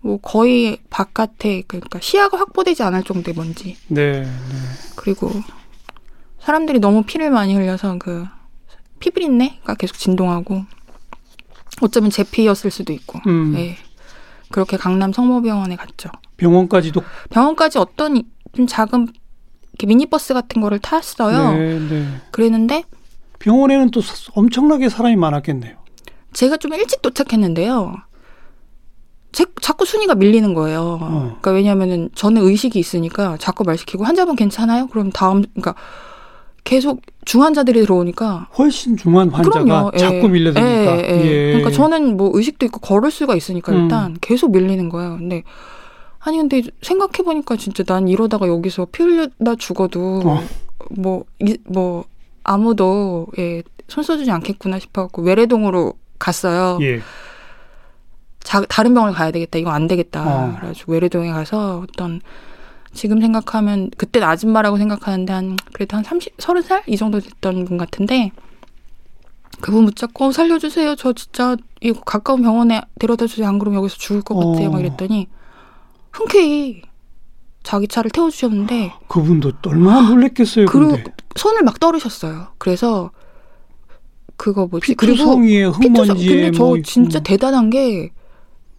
뭐 0.00 0.18
거의 0.20 0.78
바깥에 0.90 1.62
그러니까 1.68 2.00
시야가 2.00 2.36
확보되지 2.38 2.82
않을 2.82 3.04
정도의 3.04 3.36
먼지. 3.36 3.76
네. 3.86 4.22
네. 4.22 4.28
그리고 4.96 5.30
사람들이 6.44 6.78
너무 6.80 7.02
피를 7.02 7.30
많이 7.30 7.54
흘려서 7.54 7.96
그 7.98 8.26
피부린내가 9.00 9.74
계속 9.74 9.96
진동하고 9.96 10.64
어쩌면 11.80 12.10
제 12.10 12.22
피였을 12.24 12.70
수도 12.70 12.92
있고. 12.92 13.20
음. 13.26 13.54
예. 13.56 13.76
그렇게 14.50 14.76
강남 14.76 15.12
성모병원에 15.12 15.76
갔죠. 15.76 16.10
병원까지도 16.36 17.02
병원까지 17.30 17.78
어떤 17.78 18.16
이- 18.16 18.26
좀 18.54 18.66
작은 18.66 19.08
이렇게 19.72 19.86
미니버스 19.86 20.34
같은 20.34 20.60
거를 20.60 20.78
탔어요. 20.78 21.52
네, 21.54 21.78
네. 21.78 22.08
그랬는데 22.30 22.84
병원에는 23.38 23.90
또 23.90 24.00
사- 24.02 24.30
엄청나게 24.34 24.88
사람이 24.90 25.16
많았겠네요. 25.16 25.76
제가 26.34 26.58
좀 26.58 26.74
일찍 26.74 27.00
도착했는데요. 27.02 27.94
제, 29.32 29.46
자꾸 29.62 29.86
순위가 29.86 30.14
밀리는 30.16 30.52
거예요. 30.52 30.98
어. 31.00 31.20
그러니까 31.40 31.52
왜냐면은 31.52 32.10
저는 32.14 32.42
의식이 32.42 32.78
있으니까 32.78 33.38
자꾸 33.38 33.64
말 33.64 33.78
시키고 33.78 34.04
환자분 34.04 34.36
괜찮아요? 34.36 34.86
그럼 34.88 35.10
다음 35.10 35.40
그러니까 35.54 35.74
계속 36.64 37.02
중환자들이 37.24 37.80
들어오니까 37.80 38.48
훨씬 38.56 38.96
중한 38.96 39.30
환자가 39.30 39.64
그럼요. 39.64 39.90
예. 39.94 39.98
자꾸 39.98 40.28
밀려드니까. 40.28 40.70
예, 40.70 41.08
예. 41.08 41.24
예. 41.24 41.46
그러니까 41.48 41.70
저는 41.70 42.16
뭐 42.16 42.30
의식도 42.34 42.66
있고 42.66 42.80
걸을 42.80 43.10
수가 43.10 43.34
있으니까 43.34 43.72
음. 43.72 43.82
일단 43.82 44.16
계속 44.20 44.52
밀리는 44.52 44.88
거예요. 44.88 45.16
근데 45.18 45.42
아니 46.20 46.36
근데 46.38 46.62
생각해 46.82 47.24
보니까 47.24 47.56
진짜 47.56 47.82
난 47.82 48.06
이러다가 48.08 48.46
여기서 48.46 48.86
피 48.92 49.02
흘려다 49.02 49.56
죽어도 49.58 50.22
어. 50.24 50.42
뭐뭐 50.90 52.04
아무도 52.44 53.26
예, 53.38 53.62
손 53.88 54.04
써주지 54.04 54.30
않겠구나 54.30 54.78
싶어갖고 54.78 55.22
외래동으로 55.22 55.94
갔어요. 56.18 56.78
예. 56.82 57.00
자, 58.40 58.60
다른 58.68 58.94
병원을 58.94 59.14
가야 59.14 59.30
되겠다. 59.30 59.58
이거 59.58 59.70
안 59.70 59.86
되겠다. 59.86 60.22
어. 60.26 60.54
그래가지고 60.56 60.92
외래동에 60.92 61.30
가서 61.32 61.84
어떤 61.88 62.20
지금 62.92 63.20
생각하면 63.20 63.90
그때 63.96 64.22
아줌마라고 64.22 64.76
생각하는데 64.76 65.32
한 65.32 65.56
그래도 65.72 65.96
한 65.96 66.04
30, 66.04 66.36
30살 66.36 66.82
이 66.86 66.96
정도 66.96 67.20
됐던 67.20 67.64
분 67.64 67.78
같은데 67.78 68.32
그분 69.60 69.84
붙잡고 69.86 70.26
어, 70.26 70.32
살려주세요. 70.32 70.96
저 70.96 71.12
진짜 71.12 71.56
이거 71.80 72.00
가까운 72.00 72.42
병원에 72.42 72.82
데려다 72.98 73.26
주세요. 73.26 73.46
안 73.48 73.58
그러면 73.58 73.78
여기서 73.80 73.96
죽을 73.96 74.22
것 74.22 74.34
같아요. 74.34 74.68
어. 74.68 74.72
막 74.72 74.80
이랬더니 74.80 75.28
흔쾌히 76.12 76.82
자기 77.62 77.86
차를 77.86 78.10
태워주셨는데 78.10 78.92
그분도 79.08 79.52
또 79.62 79.70
얼마나 79.70 80.08
놀랬겠어요. 80.08 80.66
그리고 80.66 80.92
근데 80.92 81.12
손을 81.36 81.62
막 81.62 81.78
떨으셨어요. 81.80 82.48
그래서 82.58 83.10
그거 84.36 84.66
뭐지? 84.66 84.94
피투성이에 84.96 85.66
피투성 85.80 85.82
흙먼지에 85.82 86.34
근데 86.42 86.50
저뭐 86.58 86.76
있- 86.78 86.84
진짜 86.84 87.20
음. 87.20 87.22
대단한 87.22 87.70
게 87.70 88.10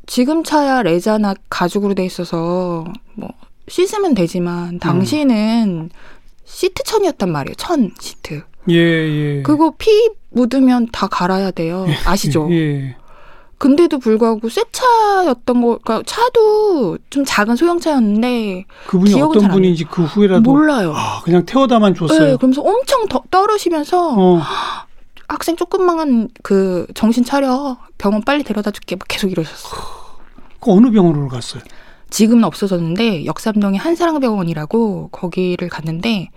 지금 0.05 0.43
차야 0.43 0.83
레자나 0.83 1.33
가죽으로 1.49 1.93
돼 1.93 2.03
있어서 2.05 2.83
뭐 3.15 3.29
씻으면 3.67 4.13
되지만 4.13 4.79
당시에는 4.79 5.89
시트천이었단 6.45 7.31
말이에요. 7.31 7.55
천 7.55 7.91
시트. 7.99 8.43
예, 8.69 8.75
예. 8.75 9.41
그거 9.43 9.73
피 9.77 10.09
묻으면 10.29 10.87
다 10.91 11.07
갈아야 11.07 11.51
돼요. 11.51 11.85
아시죠? 12.05 12.47
예. 12.51 12.95
근데도 13.57 13.99
불구하고 13.99 14.49
새 14.49 14.61
차였던 14.73 15.61
거, 15.61 15.79
그러니까 15.81 16.03
차도 16.05 16.97
좀 17.09 17.23
작은 17.25 17.55
소형차였는데 17.55 18.65
그분이 18.87 19.21
어떤 19.21 19.49
분인지 19.49 19.85
그 19.85 20.03
후에라도 20.03 20.41
몰라요. 20.41 20.93
아, 20.93 21.21
그냥 21.23 21.45
태워다만 21.45 21.95
줬어요. 21.95 22.19
네, 22.19 22.35
그러면서 22.35 22.61
엄청 22.61 23.07
더, 23.07 23.23
떨으시면서 23.31 24.15
어. 24.17 24.41
학생 25.29 25.55
조금만 25.55 26.27
그 26.43 26.85
정신 26.93 27.23
차려 27.23 27.77
병원 27.97 28.21
빨리 28.23 28.43
데려다 28.43 28.69
줄게 28.71 28.97
막 28.97 29.07
계속 29.07 29.31
이러셨어요. 29.31 29.81
그 30.59 30.71
어느 30.71 30.91
병원으로 30.91 31.29
갔어요? 31.29 31.63
지금은 32.13 32.43
없어졌는데 32.43 33.25
역삼동의 33.25 33.79
한사랑병원이라고 33.79 35.09
거기를 35.11 35.67
갔는데 35.67 36.29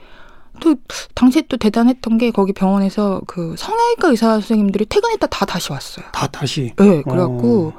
또 0.58 0.74
당시에 1.14 1.42
또 1.50 1.58
대단했던 1.58 2.16
게 2.16 2.30
거기 2.30 2.54
병원에서 2.54 3.20
그 3.26 3.54
성형외과 3.58 4.08
의사 4.08 4.32
선생님들이 4.32 4.86
퇴근했다 4.86 5.26
다 5.26 5.44
다시 5.44 5.70
왔어요. 5.70 6.06
다 6.12 6.26
다시. 6.28 6.72
네, 6.78 7.02
그래갖고 7.02 7.74
어. 7.74 7.78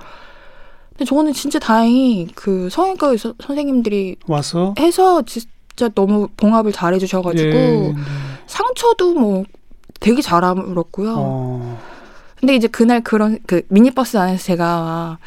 근데 0.89 1.05
저는 1.05 1.33
진짜 1.33 1.57
다행히 1.57 2.27
그 2.35 2.69
성형외과 2.69 3.07
의사 3.07 3.33
선생님들이 3.41 4.17
와서 4.27 4.75
해서 4.77 5.23
진짜 5.23 5.89
너무 5.95 6.27
봉합을 6.37 6.73
잘 6.73 6.93
해주셔가지고 6.93 7.49
예, 7.49 7.51
네. 7.51 7.95
상처도 8.45 9.15
뭐 9.15 9.43
되게 9.99 10.21
잘 10.21 10.43
아물었고요. 10.43 11.15
어. 11.17 11.81
근데 12.39 12.55
이제 12.55 12.67
그날 12.67 13.01
그런 13.01 13.39
그 13.47 13.63
미니버스 13.69 14.17
안에서 14.17 14.43
제가 14.43 15.17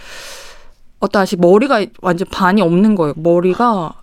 어떤 1.01 1.23
아저씨 1.23 1.37
머리가 1.37 1.85
완전 2.03 2.29
반이 2.31 2.63
없는 2.63 2.95
거예요. 2.95 3.15
머리가 3.17 3.95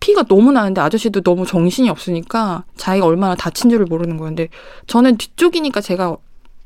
피가 0.00 0.22
너무 0.24 0.50
나는데 0.50 0.80
아저씨도 0.80 1.20
너무 1.20 1.44
정신이 1.46 1.90
없으니까 1.90 2.64
자기가 2.76 3.06
얼마나 3.06 3.34
다친 3.34 3.68
줄을 3.70 3.84
모르는 3.86 4.16
거예요. 4.16 4.30
근데 4.30 4.48
저는 4.86 5.18
뒤쪽이니까 5.18 5.80
제가 5.82 6.16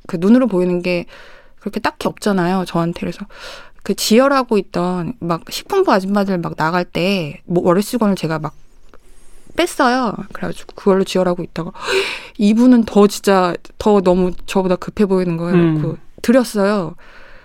그 0.07 0.17
눈으로 0.21 0.47
보이는 0.47 0.83
게 0.83 1.07
그렇게 1.59 1.81
딱히 1.81 2.07
없잖아요. 2.07 2.65
저한테 2.67 3.01
그래서 3.01 3.27
그 3.83 3.95
지혈하고 3.95 4.57
있던 4.59 5.15
막 5.19 5.43
식품부 5.51 5.93
아줌마들 5.93 6.39
막 6.39 6.57
나갈 6.57 6.85
때 6.85 7.43
뭐 7.47 7.65
월수건을 7.67 8.15
제가 8.15 8.39
막 8.39 8.55
뺐어요. 9.57 10.15
그래가지고 10.33 10.75
그걸로 10.75 11.05
지혈하고 11.05 11.43
있다가 11.43 11.73
이분은 12.39 12.85
더 12.85 13.07
진짜 13.07 13.55
더 13.79 14.01
너무 14.01 14.33
저보다 14.47 14.77
급해 14.77 15.07
보이는 15.07 15.37
거예요. 15.37 15.55
음. 15.57 15.75
그래서 15.81 15.97
드렸어요. 16.23 16.95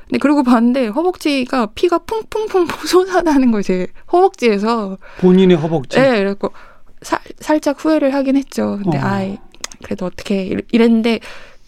근데 0.09 0.17
그러고 0.19 0.41
봤는데 0.43 0.87
허벅지가 0.87 1.67
피가 1.75 1.99
풍풍풍 1.99 2.67
솟아나는 2.87 3.51
거예요. 3.51 3.61
제 3.61 3.87
허벅지에서. 4.11 4.97
본인의 5.19 5.55
허벅지. 5.57 5.99
네, 5.99 6.17
그래갖고 6.17 6.51
살, 7.01 7.19
살짝 7.39 7.83
후회를 7.83 8.13
하긴 8.13 8.35
했죠. 8.35 8.79
근데 8.83 8.97
어. 8.97 9.01
아이 9.01 9.37
그래도 9.83 10.05
어떻게 10.07 10.45
이랬- 10.47 10.65
이랬는데 10.71 11.19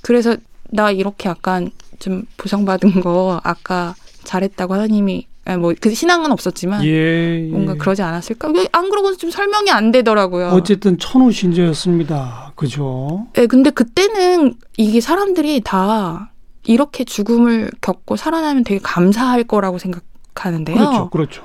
그래서 0.01 0.35
나 0.71 0.89
이렇게 0.91 1.29
약간 1.29 1.69
좀 1.99 2.23
보상받은 2.37 3.01
거 3.01 3.39
아까 3.43 3.93
잘했다고 4.23 4.73
하나님이 4.73 5.27
뭐그 5.59 5.93
신앙은 5.93 6.31
없었지만 6.31 6.83
예, 6.83 7.45
예. 7.45 7.49
뭔가 7.51 7.75
그러지 7.75 8.01
않았을까? 8.01 8.49
왜안 8.49 8.89
그러고서 8.89 9.17
좀 9.17 9.29
설명이 9.29 9.69
안 9.69 9.91
되더라고요. 9.91 10.47
어쨌든 10.49 10.97
천우 10.97 11.31
신자였습니다. 11.31 12.53
그죠? 12.55 13.27
네, 13.33 13.45
근데 13.47 13.69
그때는 13.69 14.55
이게 14.77 14.99
사람들이 15.01 15.61
다 15.61 16.30
이렇게 16.63 17.03
죽음을 17.03 17.71
겪고 17.81 18.15
살아나면 18.15 18.63
되게 18.63 18.79
감사할 18.81 19.43
거라고 19.45 19.77
생각하는데요. 19.77 20.75
그렇죠, 20.77 21.09
그렇죠. 21.09 21.43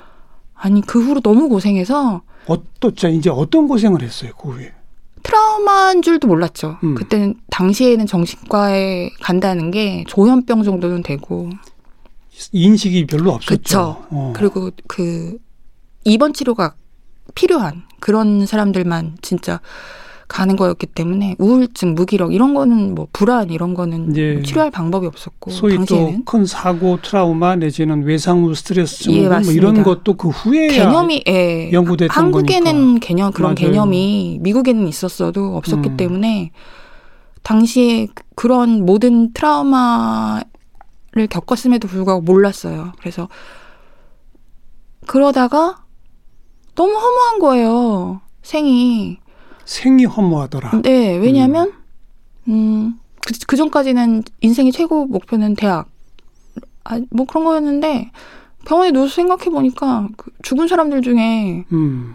아니 0.55 0.81
그 0.81 1.03
후로 1.03 1.21
너무 1.21 1.49
고생해서 1.49 2.23
어떠, 2.47 2.95
자, 2.95 3.09
이제 3.09 3.29
어떤 3.29 3.67
고생을 3.67 4.03
했어요, 4.03 4.33
그 4.39 4.51
후에? 4.51 4.73
트라우마인 5.23 6.03
줄도 6.03 6.29
몰랐죠. 6.29 6.79
음. 6.85 6.95
그때는 6.95 7.35
당시에는 7.51 8.07
정신과에 8.07 9.11
간다는 9.21 9.73
게 9.73 10.05
조현병 10.07 10.63
정도는 10.63 11.03
되고 11.03 11.51
인식이 12.53 13.07
별로 13.07 13.33
없었죠. 13.33 13.57
그쵸. 13.57 14.07
어. 14.11 14.33
그리고 14.37 14.71
그 14.87 15.39
입원 16.05 16.33
치료가 16.33 16.75
필요한 17.35 17.83
그런 17.99 18.47
사람들만 18.47 19.17
진짜 19.23 19.61
가는 20.29 20.57
거였기 20.57 20.87
때문에 20.87 21.37
우울증, 21.39 21.95
무기력 21.95 22.35
이런 22.35 22.53
거는 22.55 22.95
뭐 22.95 23.07
불안 23.13 23.51
이런 23.51 23.75
거는 23.75 24.17
예. 24.17 24.35
뭐 24.35 24.43
치료할 24.43 24.71
방법이 24.71 25.07
없었고 25.07 25.51
소위 25.51 25.79
또 25.87 26.13
큰 26.25 26.45
사고, 26.47 26.99
트라우마 27.01 27.57
내지는 27.57 28.03
외상후 28.03 28.55
스트레스 28.55 29.05
증후군 29.05 29.25
예, 29.25 29.29
뭐 29.45 29.53
이런. 29.53 29.83
것도 29.83 30.15
그 30.15 30.29
후에야 30.31 30.73
개념이 30.73 31.23
예, 31.29 31.71
연구됐던 31.73 32.25
한국에는 32.25 32.99
개념 33.01 33.31
그런 33.33 33.51
맞아요. 33.51 33.55
개념이 33.55 34.39
미국에는 34.41 34.89
있었어도 34.89 35.57
없었기 35.57 35.91
음. 35.91 35.97
때문에 35.97 36.51
당시에 37.43 38.09
그런 38.35 38.85
모든 38.85 39.33
트라우마를 39.33 40.45
겪었음에도 41.31 41.87
불구하고 41.87 42.23
몰랐어요. 42.23 42.93
그래서 42.99 43.29
그러다가 45.07 45.85
너무 46.75 46.93
허무한 46.95 47.39
거예요. 47.39 48.21
생이. 48.43 49.19
생이 49.67 50.05
허무하더라. 50.05 50.81
네, 50.83 51.17
왜냐하면 51.17 51.73
음, 52.49 52.99
그, 53.21 53.35
그 53.47 53.57
전까지는 53.57 54.23
인생의 54.41 54.73
최고 54.73 55.07
목표는 55.07 55.55
대학. 55.55 55.89
아, 56.85 57.01
뭐 57.11 57.27
그런 57.27 57.45
거였는데 57.45 58.13
병원에 58.65 58.93
누워서 58.93 59.15
생각해 59.17 59.51
보니까 59.51 60.09
그 60.17 60.31
죽은 60.43 60.69
사람들 60.69 61.03
중에 61.03 61.65
음. 61.73 62.15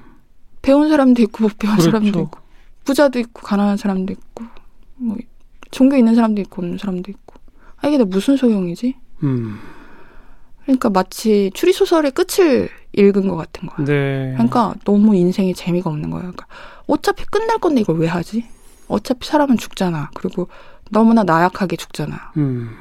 배운 0.62 0.90
사람도 0.90 1.22
있고 1.24 1.44
못 1.44 1.60
배운 1.60 1.74
그렇죠. 1.74 1.92
사람도 1.92 2.20
있고 2.22 2.40
부자도 2.86 3.20
있고 3.20 3.42
가난한 3.42 3.78
사람도 3.78 4.14
있고 4.14 4.46
뭐 4.96 5.18
종교 5.72 5.98
있는 5.98 6.16
사람도 6.16 6.42
있고 6.42 6.62
없는 6.62 6.78
사람도 6.78 7.12
있고 7.12 7.36
아 7.78 7.88
이게 7.88 7.98
다 7.98 8.06
무슨 8.06 8.38
소용이지? 8.38 8.96
음. 9.24 9.60
그러니까 10.64 10.90
마치 10.90 11.52
추리 11.54 11.74
소설의 11.74 12.12
끝을 12.12 12.70
읽은 12.94 13.28
것 13.28 13.36
같은 13.36 13.68
거야. 13.68 13.86
네. 13.86 14.32
그러니까 14.34 14.76
너무 14.86 15.16
인생에 15.16 15.54
재미가 15.54 15.90
없는 15.90 16.10
거야. 16.10 16.22
그러니까 16.22 16.46
어차피 16.88 17.26
끝날 17.26 17.58
건데 17.58 17.82
이걸 17.82 17.98
왜 17.98 18.08
하지? 18.08 18.46
어차피 18.88 19.28
사람은 19.28 19.58
죽잖아. 19.58 20.12
그리고 20.14 20.48
너무나 20.92 21.24
나약하게 21.24 21.78
죽잖아. 21.78 22.34
음. 22.38 22.72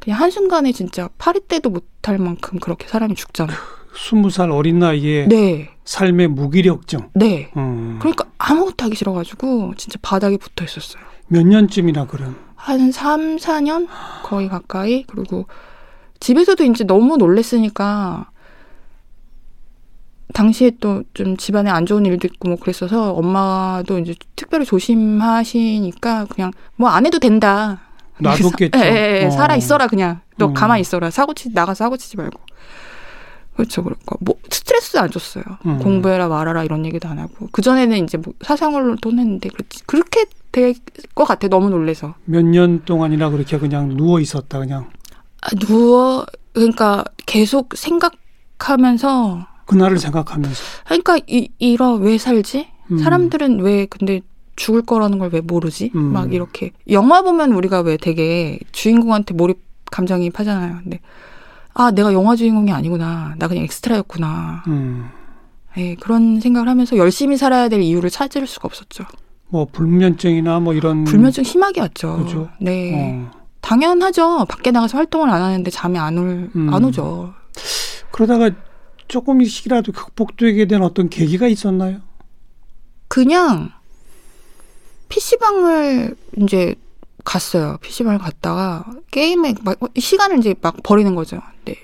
그냥 0.00 0.20
한순간에 0.20 0.72
진짜 0.72 1.08
파리 1.18 1.40
때도 1.40 1.70
못할 1.70 2.18
만큼 2.18 2.58
그렇게 2.58 2.88
사람이 2.88 3.14
죽잖아. 3.14 3.52
스무 3.94 4.30
살 4.30 4.50
어린 4.50 4.78
나이에 4.78 5.26
네. 5.26 5.70
삶의 5.84 6.28
무기력증. 6.28 7.10
네. 7.14 7.50
음. 7.56 7.98
그러니까 8.00 8.24
아무것도 8.38 8.84
하기 8.84 8.96
싫어가지고 8.96 9.74
진짜 9.76 9.98
바닥에 10.00 10.36
붙어 10.36 10.64
있었어요. 10.64 11.02
몇 11.26 11.46
년쯤이나 11.46 12.06
그런. 12.06 12.36
한 12.54 12.90
3, 12.90 13.36
4년 13.36 13.86
거의 14.24 14.48
가까이 14.48 15.04
그리고 15.04 15.46
집에서도 16.20 16.64
이제 16.64 16.84
너무 16.84 17.16
놀랬으니까 17.16 18.30
당시에 20.34 20.72
또 20.80 21.02
좀 21.14 21.36
집안에 21.36 21.70
안 21.70 21.86
좋은 21.86 22.04
일도 22.06 22.26
있고 22.28 22.48
뭐 22.48 22.56
그랬어서 22.58 23.12
엄마도 23.12 23.98
이제 23.98 24.14
특별히 24.36 24.64
조심하시니까 24.66 26.26
그냥 26.26 26.52
뭐 26.76 26.90
안 26.90 27.06
해도 27.06 27.18
된다. 27.18 27.80
놔뒀겠죠. 28.18 28.78
예, 28.78 28.84
예, 28.84 29.20
예. 29.22 29.26
어. 29.26 29.30
살아 29.30 29.56
있어라 29.56 29.86
그냥. 29.86 30.20
너 30.36 30.46
음. 30.46 30.54
가만히 30.54 30.80
있어라. 30.82 31.10
사고 31.10 31.34
치 31.34 31.52
나가 31.52 31.74
사고 31.74 31.96
치지 31.96 32.16
말고. 32.16 32.38
그렇죠. 33.56 33.82
그러니까 33.82 34.16
뭐 34.20 34.36
스트레스 34.50 34.96
안 34.98 35.10
줬어요. 35.10 35.42
음. 35.66 35.78
공부해라 35.78 36.28
말아라 36.28 36.62
이런 36.62 36.84
얘기도 36.86 37.08
안 37.08 37.18
하고 37.18 37.48
그 37.50 37.60
전에는 37.62 38.04
이제 38.04 38.16
뭐 38.18 38.32
사상으로 38.42 38.96
돈 38.96 39.18
했는데 39.18 39.48
그렇지 39.48 39.82
그렇게 39.86 40.26
될 40.52 40.74
것 41.14 41.24
같아. 41.24 41.48
너무 41.48 41.68
놀래서. 41.70 42.14
몇 42.24 42.42
년 42.44 42.84
동안이나 42.84 43.30
그렇게 43.30 43.58
그냥 43.58 43.96
누워 43.96 44.20
있었다 44.20 44.58
그냥 44.60 44.90
아, 45.42 45.48
누워 45.66 46.24
그러니까 46.52 47.04
계속 47.26 47.74
생각하면서 47.76 49.46
그날을 49.68 49.98
생각하면서 49.98 50.60
그러니까 50.86 51.18
이 51.26 51.50
이러 51.58 51.92
왜 51.94 52.18
살지? 52.18 52.68
음. 52.90 52.98
사람들은 52.98 53.60
왜 53.60 53.86
근데 53.86 54.20
죽을 54.56 54.82
거라는 54.82 55.18
걸 55.18 55.30
왜 55.32 55.40
모르지? 55.40 55.92
음. 55.94 56.12
막 56.12 56.32
이렇게 56.32 56.72
영화 56.90 57.22
보면 57.22 57.52
우리가 57.52 57.80
왜 57.82 57.96
되게 57.96 58.58
주인공한테 58.72 59.34
몰입 59.34 59.60
감정이입하잖아요. 59.90 60.78
근데 60.82 61.00
아 61.74 61.90
내가 61.92 62.12
영화 62.12 62.34
주인공이 62.34 62.72
아니구나. 62.72 63.34
나 63.38 63.46
그냥 63.46 63.64
엑스트라였구나. 63.64 64.64
음. 64.66 65.10
예, 65.76 65.94
그런 65.96 66.40
생각을 66.40 66.68
하면서 66.68 66.96
열심히 66.96 67.36
살아야 67.36 67.68
될 67.68 67.80
이유를 67.82 68.10
찾을 68.10 68.46
수가 68.46 68.66
없었죠. 68.66 69.04
뭐 69.50 69.66
불면증이나 69.70 70.60
뭐 70.60 70.74
이런 70.74 71.04
불면증 71.04 71.44
심하게 71.44 71.80
왔죠. 71.82 72.16
그죠. 72.24 72.48
네. 72.60 73.22
어. 73.32 73.38
당연하죠. 73.60 74.46
밖에 74.46 74.70
나가서 74.70 74.96
활동을 74.98 75.28
안 75.30 75.40
하는데 75.42 75.70
잠이 75.70 75.98
안 75.98 76.16
올, 76.18 76.50
음. 76.56 76.72
안 76.72 76.84
오죠. 76.84 77.32
그러다가 78.10 78.50
조금씩이라도 79.08 79.92
극복되게 79.92 80.66
된 80.66 80.82
어떤 80.82 81.08
계기가 81.08 81.48
있었나요? 81.48 82.00
그냥 83.08 83.72
PC방을 85.08 86.14
이제 86.38 86.74
갔어요. 87.24 87.78
PC방을 87.80 88.18
갔다가 88.18 88.84
게임에 89.10 89.54
막 89.62 89.78
시간을 89.98 90.38
이제 90.38 90.54
막 90.60 90.76
버리는 90.82 91.14
거죠. 91.14 91.40
네. 91.64 91.76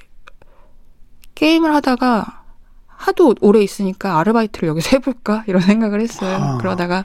게임을 1.34 1.74
하다가 1.74 2.44
하도 2.86 3.34
오래 3.40 3.60
있으니까 3.62 4.18
아르바이트를 4.18 4.68
여기서 4.68 4.90
해볼까 4.94 5.44
이런 5.46 5.62
생각을 5.62 6.00
했어요. 6.00 6.36
아. 6.36 6.58
그러다가 6.58 7.04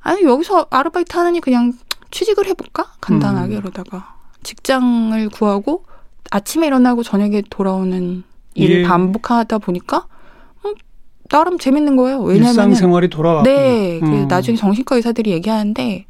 아니 0.00 0.22
여기서 0.24 0.66
아르바이트 0.70 1.16
하느니 1.16 1.40
그냥 1.40 1.72
취직을 2.10 2.46
해볼까 2.46 2.92
간단하게 3.00 3.54
음. 3.54 3.58
이러다가 3.58 4.16
직장을 4.42 5.28
구하고 5.30 5.84
아침에 6.30 6.66
일어나고 6.66 7.02
저녁에 7.02 7.42
돌아오는 7.48 8.24
일을 8.54 8.80
예. 8.80 8.82
반복하다 8.82 9.58
보니까 9.58 10.06
음, 10.64 10.74
나름 11.28 11.58
재밌는 11.58 11.96
거예요. 11.96 12.20
왜냐면 12.20 12.50
일상생활이 12.50 13.08
돌아왔고 13.08 13.48
네, 13.48 14.00
그 14.00 14.06
음. 14.06 14.28
나중에 14.28 14.56
정신과 14.56 14.96
의사들이 14.96 15.30
얘기하는데 15.32 16.06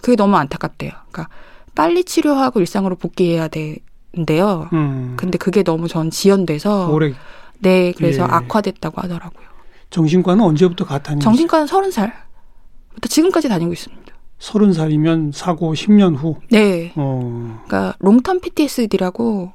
그게 0.00 0.16
너무 0.16 0.36
안타깝대요. 0.36 0.90
그러니까 1.10 1.28
빨리 1.74 2.04
치료하고 2.04 2.60
일상으로 2.60 2.96
복귀해야 2.96 3.48
되는데요. 3.48 4.68
음. 4.72 5.14
근데 5.16 5.38
그게 5.38 5.62
너무 5.62 5.88
전 5.88 6.10
지연돼서 6.10 6.88
올해 6.90 7.14
네, 7.58 7.92
그래서 7.96 8.22
예. 8.22 8.26
악화됐다고 8.30 9.00
하더라고요. 9.00 9.46
정신과는 9.90 10.44
언제부터 10.44 10.84
갔다니? 10.84 11.20
정신과는 11.20 11.66
서른 11.66 11.90
살부터 11.90 13.08
지금까지 13.08 13.48
다니고 13.48 13.72
있습니다. 13.72 14.06
서른 14.38 14.72
살이면 14.72 15.32
사고 15.32 15.72
10년 15.72 16.16
후. 16.16 16.36
네, 16.50 16.92
어. 16.96 17.62
그러니까 17.66 17.96
롱텀 18.00 18.42
PTSD라고 18.42 19.52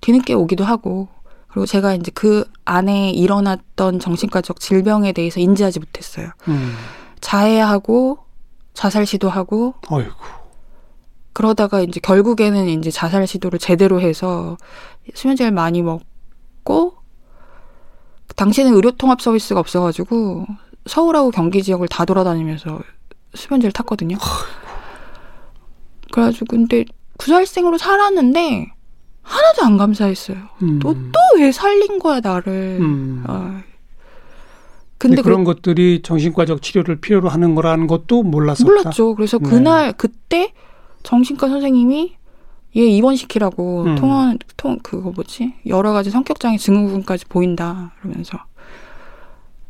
뒤늦게 0.00 0.32
오기도 0.34 0.64
하고 0.64 1.08
그리고 1.48 1.66
제가 1.66 1.94
이제 1.94 2.10
그 2.14 2.44
안에 2.64 3.10
일어났던 3.10 4.00
정신과적 4.00 4.60
질병에 4.60 5.12
대해서 5.12 5.40
인지하지 5.40 5.80
못했어요. 5.80 6.30
음. 6.48 6.74
자해하고 7.20 8.18
자살 8.74 9.06
시도하고 9.06 9.74
어이구. 9.88 10.12
그러다가 11.32 11.80
이제 11.80 12.00
결국에는 12.00 12.68
이제 12.68 12.90
자살 12.90 13.26
시도를 13.26 13.58
제대로 13.58 14.00
해서 14.00 14.56
수면제를 15.14 15.52
많이 15.52 15.82
먹고 15.82 16.94
당시에는 18.36 18.74
의료통합 18.74 19.20
서비스가 19.20 19.58
없어가지고 19.58 20.46
서울하고 20.86 21.30
경기 21.30 21.62
지역을 21.62 21.88
다 21.88 22.04
돌아다니면서 22.04 22.80
수면제를 23.34 23.72
탔거든요. 23.72 24.16
그래가지고 26.12 26.46
근데 26.46 26.84
구살생으로 27.18 27.78
살았는데 27.78 28.72
하나도 29.28 29.62
안 29.62 29.76
감사했어요. 29.76 30.36
음. 30.62 30.78
또또 30.78 31.18
왜 31.36 31.52
살린 31.52 31.98
거야 31.98 32.20
나를. 32.20 32.78
음. 32.80 33.24
아. 33.26 33.62
근데 34.96 35.16
근데 35.16 35.22
그런 35.22 35.44
그, 35.44 35.54
것들이 35.54 36.02
정신과적 36.02 36.60
치료를 36.60 37.00
필요로 37.00 37.28
하는 37.28 37.54
거라는 37.54 37.86
것도 37.86 38.24
몰랐었다. 38.24 38.64
몰랐죠. 38.64 39.14
그래서 39.14 39.38
네. 39.38 39.48
그날 39.48 39.92
그때 39.92 40.52
정신과 41.04 41.48
선생님이 41.48 42.16
얘 42.76 42.80
입원시키라고 42.80 43.84
음. 43.84 43.94
통화 43.94 44.34
통 44.56 44.78
그거 44.82 45.10
뭐지 45.10 45.54
여러 45.66 45.92
가지 45.92 46.10
성격 46.10 46.40
장애 46.40 46.58
증후군까지 46.58 47.26
보인다 47.26 47.92
그러면서 48.00 48.38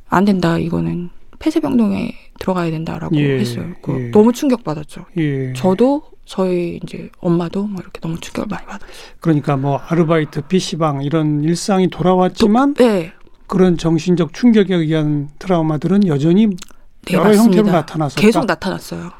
안 0.09 0.25
된다 0.25 0.59
이거는 0.59 1.11
폐쇄병동에 1.39 2.15
들어가야 2.41 2.71
된다라고 2.71 3.17
예, 3.17 3.39
했어요. 3.39 3.75
그 3.83 4.07
예. 4.07 4.11
너무 4.11 4.33
충격 4.33 4.65
받았죠. 4.65 5.07
예. 5.17 5.53
저도 5.55 6.03
저희 6.25 6.81
이제 6.83 7.11
엄마도 7.21 7.67
뭐 7.67 7.81
이렇게 7.81 8.01
너무 8.01 8.19
충격을 8.21 8.49
많이 8.49 8.67
받았어요. 8.67 8.91
그러니까 9.21 9.57
뭐 9.57 9.79
아르바이트, 9.79 10.43
PC방 10.43 11.03
이런 11.03 11.43
일상이 11.43 11.89
돌아왔지만 11.89 12.75
네, 12.75 13.13
그런 13.47 13.79
정신적 13.79 14.35
충격에 14.35 14.75
의한 14.75 15.31
트라우마들은 15.39 16.07
여전히 16.07 16.47
네 16.47 17.15
여러 17.15 17.25
맞습니다. 17.25 17.57
형태로 17.57 17.71
나타났었다. 17.77 18.21
계속 18.21 18.45
나타났어요. 18.45 19.11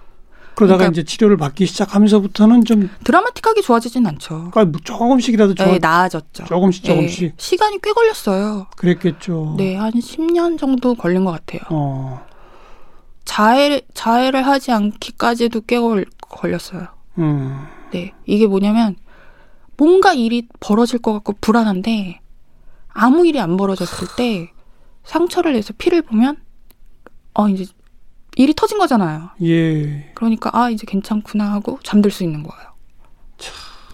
그러다가 0.59 0.79
그러니까- 0.79 1.01
이제 1.01 1.05
치료를 1.05 1.37
받기 1.37 1.67
시작하면서부터는 1.67 2.65
좀 2.65 2.91
드라마틱하게 3.05 3.63
좋아지진 3.63 4.05
않죠. 4.07 4.51
그러니까 4.51 4.65
뭐 4.65 4.81
조금씩이라도 4.83 5.55
저, 5.55 5.67
네, 5.67 5.79
나아졌죠. 5.79 6.45
조금씩 6.47 6.83
네, 6.83 6.89
조금씩 6.89 7.35
시간이 7.37 7.79
꽤 7.81 7.93
걸렸어요. 7.93 8.67
그랬겠죠. 8.77 9.55
네, 9.57 9.77
한 9.77 9.93
10년 9.93 10.59
정도 10.59 10.95
걸린 10.97 11.25
것 11.25 11.31
같아요. 11.31 11.61
어. 11.71 12.27
자해, 13.25 13.83
자해를 13.95 14.47
하지 14.47 14.73
않기까지도 14.73 15.61
꽤 15.67 15.79
걸, 15.79 16.07
걸렸어요. 16.29 16.89
음. 17.19 17.57
네. 17.93 18.13
이게 18.27 18.47
뭐냐면, 18.47 18.97
뭔가 19.77 20.13
일이 20.13 20.49
벌어질 20.61 20.99
것 20.99 21.13
같고 21.13 21.35
불안한데, 21.41 22.21
아무 22.89 23.27
일이 23.27 23.39
안 23.39 23.57
벌어졌을 23.57 24.09
때, 24.17 24.51
상처를 25.05 25.53
내서 25.53 25.73
피를 25.79 26.03
보면, 26.03 26.37
어, 27.35 27.49
이제, 27.49 27.65
일이 28.37 28.55
터진 28.55 28.79
거잖아요. 28.79 29.31
예. 29.43 30.11
그러니까, 30.15 30.51
아, 30.53 30.71
이제 30.71 30.85
괜찮구나 30.87 31.53
하고 31.53 31.79
잠들 31.83 32.11
수 32.11 32.23
있는 32.25 32.43
거예요. 32.43 32.69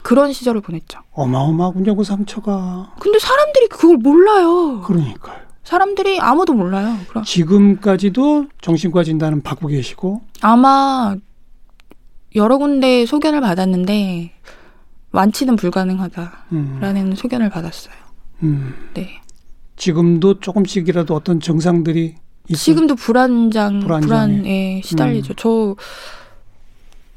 그런 0.03 0.33
시절을 0.35 0.61
보냈죠. 0.61 1.01
어마어마하군요, 1.13 1.97
그 1.97 2.05
상처가. 2.05 2.93
근데 3.01 3.19
사람들이 3.19 3.69
그걸 3.69 3.97
몰라요. 3.97 4.83
그러니까요. 4.83 5.39
사람들이 5.63 6.21
아무도 6.21 6.53
몰라요. 6.53 6.99
그럼 7.09 7.25
지금까지도 7.25 8.47
정신과 8.61 9.03
진단은 9.05 9.41
받고 9.43 9.69
계시고, 9.69 10.21
아마 10.43 11.17
여러 12.35 12.59
군데 12.59 13.07
소견을 13.07 13.41
받았는데 13.41 14.33
완치는 15.13 15.57
불가능하다라는 15.57 16.33
음, 16.53 17.15
소견을 17.15 17.49
받았어요. 17.49 17.95
음. 18.43 18.91
네. 18.93 19.23
지금도 19.77 20.41
조금씩이라도 20.41 21.15
어떤 21.15 21.41
증상들이. 21.41 22.17
지금도 22.55 22.97
불안장. 22.97 23.81
불안에 23.81 24.83
시달리죠. 24.85 25.33
음. 25.33 25.37
저 25.37 25.77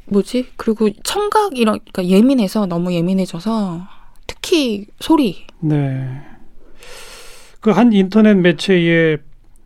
뭐지? 0.05 0.47
그리고 0.55 0.89
청각 1.03 1.57
이런 1.57 1.79
그러니까 1.91 2.05
예민해서 2.05 2.65
너무 2.65 2.93
예민해져서 2.93 3.81
특히 4.25 4.87
소리. 4.99 5.45
네. 5.59 6.21
그 7.59 7.71
한 7.71 7.91
인터넷 7.91 8.35
매체에 8.35 9.17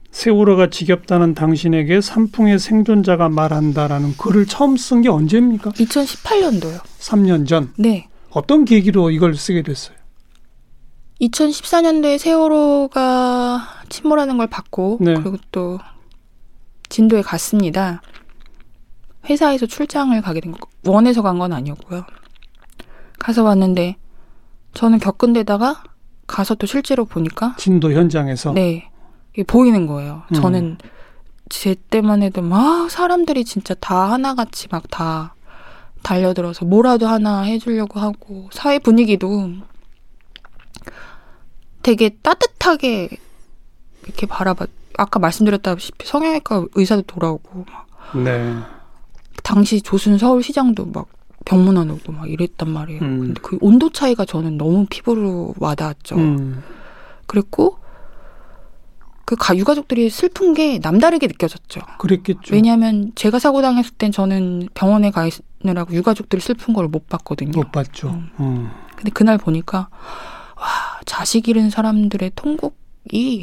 세월호가 0.09 0.71
지겹다는 0.71 1.35
당신에게 1.35 2.01
산풍의 2.01 2.57
생존자가 2.59 3.29
말한다라는 3.29 4.17
글을 4.17 4.47
처음 4.47 4.75
쓴 4.77 5.03
게 5.03 5.09
언제입니까? 5.09 5.69
2018년도요. 5.71 6.81
3년 6.99 7.47
전. 7.47 7.71
네. 7.77 8.07
어떤 8.31 8.65
계기로 8.65 9.11
이걸 9.11 9.35
쓰게 9.35 9.61
됐어요? 9.61 9.95
2014년도에 11.21 12.17
세월호가 12.17 13.80
침몰하는 13.91 14.37
걸 14.37 14.47
봤고 14.47 14.97
네. 15.01 15.13
그리고 15.15 15.37
또 15.51 15.79
진도에 16.89 17.21
갔습니다. 17.21 18.01
회사에서 19.29 19.65
출장을 19.67 20.19
가게 20.21 20.39
된 20.41 20.51
거. 20.51 20.67
원해서 20.85 21.21
간 21.21 21.37
건 21.37 21.53
아니었고요. 21.53 22.05
가서 23.19 23.43
왔는데 23.43 23.97
저는 24.73 24.99
겪은 24.99 25.33
데다가 25.33 25.83
가서 26.25 26.55
또 26.55 26.65
실제로 26.65 27.05
보니까 27.05 27.55
진도 27.57 27.91
현장에서. 27.91 28.53
네 28.53 28.89
보이는 29.47 29.85
거예요. 29.87 30.23
음. 30.31 30.33
저는 30.33 30.77
제 31.49 31.75
때만 31.89 32.23
해도 32.23 32.41
막 32.41 32.89
사람들이 32.89 33.45
진짜 33.45 33.73
다 33.75 34.11
하나같이 34.11 34.67
막 34.71 34.83
다 34.89 35.35
달려들어서 36.03 36.65
뭐라도 36.65 37.07
하나 37.07 37.41
해주려고 37.41 37.99
하고 37.99 38.49
사회 38.51 38.79
분위기도 38.79 39.51
되게 41.83 42.09
따뜻하게 42.09 43.09
이렇게 44.05 44.25
바라봐. 44.25 44.67
아까 44.97 45.19
말씀드렸다시피 45.19 46.05
성형외과 46.07 46.65
의사도 46.75 47.03
돌아오고 47.03 47.65
막 47.71 47.87
네. 48.23 48.53
당시 49.43 49.81
조순 49.81 50.17
서울시장도 50.17 50.87
막 50.87 51.07
병문안 51.45 51.89
오고 51.89 52.11
막 52.11 52.29
이랬단 52.29 52.69
말이에요. 52.69 53.01
음. 53.01 53.19
근데 53.19 53.41
그 53.41 53.57
온도 53.61 53.89
차이가 53.89 54.25
저는 54.25 54.57
너무 54.57 54.85
피부로 54.89 55.53
와닿았죠. 55.57 56.15
음. 56.17 56.61
그랬고 57.25 57.77
그 59.25 59.35
가, 59.37 59.55
유가족들이 59.55 60.09
슬픈 60.09 60.53
게 60.53 60.77
남다르게 60.79 61.27
느껴졌죠. 61.27 61.79
그랬겠죠. 61.99 62.53
왜냐하면 62.53 63.13
제가 63.15 63.39
사고 63.39 63.61
당했을 63.61 63.91
땐 63.97 64.11
저는 64.11 64.67
병원에 64.73 65.09
가 65.09 65.27
있느라고 65.63 65.93
유가족들이 65.93 66.41
슬픈 66.41 66.73
걸 66.73 66.87
못 66.89 67.07
봤거든요. 67.07 67.51
못 67.55 67.71
봤죠. 67.71 68.09
음. 68.09 68.29
음. 68.41 68.71
근데 68.97 69.09
그날 69.11 69.37
보니까 69.37 69.87
와 70.57 70.67
자식 71.05 71.47
잃은 71.47 71.69
사람들의 71.69 72.33
통곡이 72.35 72.75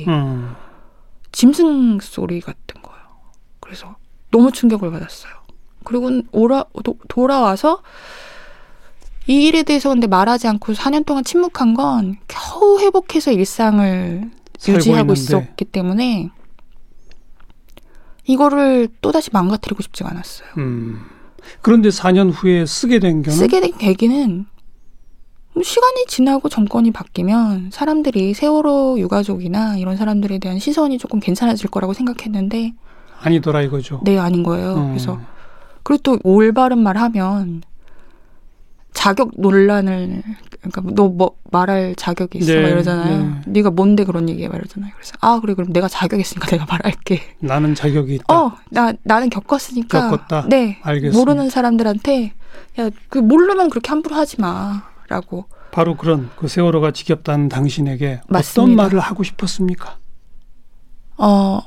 음. 0.09 0.55
짐승 1.33 1.99
소리 2.01 2.41
같은 2.41 2.83
거예요. 2.83 3.01
그래서 3.61 3.97
너무 4.31 4.53
충격을 4.53 4.91
받았어요. 4.91 5.33
그리고 5.85 6.11
오라, 6.33 6.65
도, 6.85 6.97
돌아와서 7.09 7.83
이 9.27 9.47
일에 9.47 9.63
대해서 9.63 9.91
근데 9.91 10.07
말하지 10.07 10.49
않고 10.49 10.73
4년 10.73 11.05
동안 11.05 11.23
침묵한 11.23 11.75
건 11.75 12.17
겨우 12.29 12.81
회복해서 12.81 13.33
일상을 13.33 14.31
유지하고 14.67 15.13
있는데. 15.13 15.13
있었기 15.13 15.65
때문에 15.67 16.31
이거를 18.25 18.89
또다시 19.01 19.31
망가뜨리고 19.33 19.83
싶지가 19.83 20.11
않았어요. 20.11 20.49
음. 20.59 21.01
그런데 21.63 21.89
4년 21.89 22.31
후에 22.33 22.67
쓰게 22.67 22.99
된 22.99 23.23
경우는 23.23 23.39
쓰게 23.39 23.61
된 23.61 23.77
계기는 23.79 24.37
뭐 24.37 24.58
시간이 25.63 26.07
지나고 26.07 26.49
정권이 26.49 26.91
바뀌면 26.93 27.71
사람들이 27.73 28.35
세월호 28.35 28.99
유가족이나 28.99 29.77
이런 29.77 29.97
사람들에 29.97 30.39
대한 30.39 30.59
시선이 30.59 30.99
조금 30.99 31.21
괜찮아질 31.21 31.71
거라고 31.71 31.93
생각했는데 31.95 32.73
아니더라 33.21 33.63
이거죠. 33.63 34.01
네 34.05 34.19
아닌 34.19 34.43
거예요. 34.43 34.75
음. 34.75 34.89
그래서 34.89 35.21
그리고 35.83 36.03
또 36.03 36.19
올바른 36.23 36.79
말 36.79 36.97
하면 36.97 37.63
자격 38.93 39.31
논란을 39.37 40.23
그러니까 40.61 40.83
너 40.95 41.09
뭐 41.09 41.37
말할 41.51 41.95
자격이 41.97 42.39
있어 42.39 42.53
네, 42.53 42.63
막 42.63 42.69
이러잖아요. 42.69 43.25
네. 43.25 43.41
네. 43.47 43.63
가 43.63 43.71
뭔데 43.71 44.05
그런 44.05 44.29
얘기해 44.29 44.49
막 44.49 44.57
이러잖아요. 44.57 44.93
그래서 44.95 45.15
아 45.21 45.39
그래 45.41 45.55
그럼 45.55 45.73
내가 45.73 45.89
자격 45.89 46.21
있으니까 46.21 46.47
내가 46.49 46.67
말할게. 46.67 47.23
나는 47.41 47.75
자격이 47.75 48.17
있다. 48.17 48.25
어 48.29 48.53
나 48.71 48.93
나는 49.05 49.31
겪었으니까 49.31 50.11
겪었다. 50.11 50.47
네 50.49 50.79
알겠습니다. 50.83 51.19
모르는 51.19 51.49
사람들한테 51.51 52.33
야 52.81 52.91
그 53.09 53.19
모르면 53.19 53.71
그렇게 53.71 53.89
함부로 53.89 54.17
하지 54.17 54.41
마 54.41 54.83
라고 55.09 55.47
바로 55.71 55.97
그런 55.97 56.31
그 56.37 56.49
세월호가 56.49 56.93
지겹다는 56.93 57.49
당신에게 57.49 58.21
어떤 58.25 58.27
맞습니다. 58.29 58.83
말을 58.85 59.01
하고 59.01 59.23
싶었습니까? 59.23 59.99
어 61.17 61.61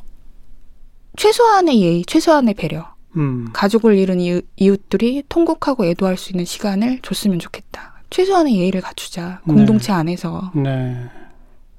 최소한의 1.17 1.81
예의, 1.81 2.05
최소한의 2.05 2.53
배려. 2.53 2.93
음. 3.17 3.49
가족을 3.51 3.97
잃은 3.97 4.21
이웃, 4.21 4.47
이웃들이 4.55 5.23
통곡하고 5.27 5.85
애도할 5.85 6.17
수 6.17 6.31
있는 6.31 6.45
시간을 6.45 6.99
줬으면 7.01 7.39
좋겠다. 7.39 8.03
최소한의 8.09 8.55
예의를 8.57 8.81
갖추자. 8.81 9.41
네. 9.45 9.53
공동체 9.53 9.91
안에서 9.91 10.51
네. 10.55 11.09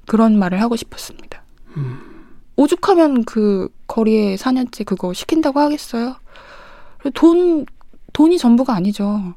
그런 0.05 0.37
말을 0.37 0.61
하고 0.61 0.75
싶었습니다. 0.75 1.43
음. 1.77 1.99
오죽하면 2.55 3.25
그 3.25 3.69
거리에 3.87 4.35
4년째 4.35 4.85
그거 4.85 5.11
시킨다고 5.13 5.59
하겠어요? 5.59 6.15
돈 7.15 7.65
돈이 8.13 8.37
전부가 8.37 8.75
아니죠. 8.75 9.33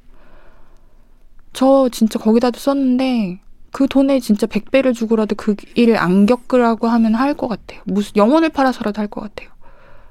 저 1.56 1.88
진짜 1.90 2.18
거기다도 2.18 2.60
썼는데 2.60 3.40
그 3.72 3.88
돈에 3.88 4.20
진짜 4.20 4.46
100배를 4.46 4.92
주고라도 4.94 5.34
그 5.36 5.56
일을 5.74 5.96
안 5.96 6.26
겪으라고 6.26 6.86
하면 6.86 7.14
할 7.14 7.32
것 7.34 7.48
같아요. 7.48 7.80
무슨 7.86 8.12
영혼을 8.16 8.50
팔아서라도 8.50 9.00
할 9.00 9.08
것 9.08 9.22
같아요. 9.22 9.48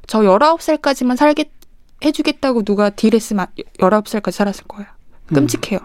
저 0.08 0.22
19살까지만 0.22 1.16
살게 1.16 1.52
해주겠다고 2.04 2.64
누가 2.64 2.90
딜했으면 2.90 3.46
19살까지 3.80 4.32
살았을 4.32 4.64
거예요. 4.68 4.88
끔찍해요. 5.28 5.80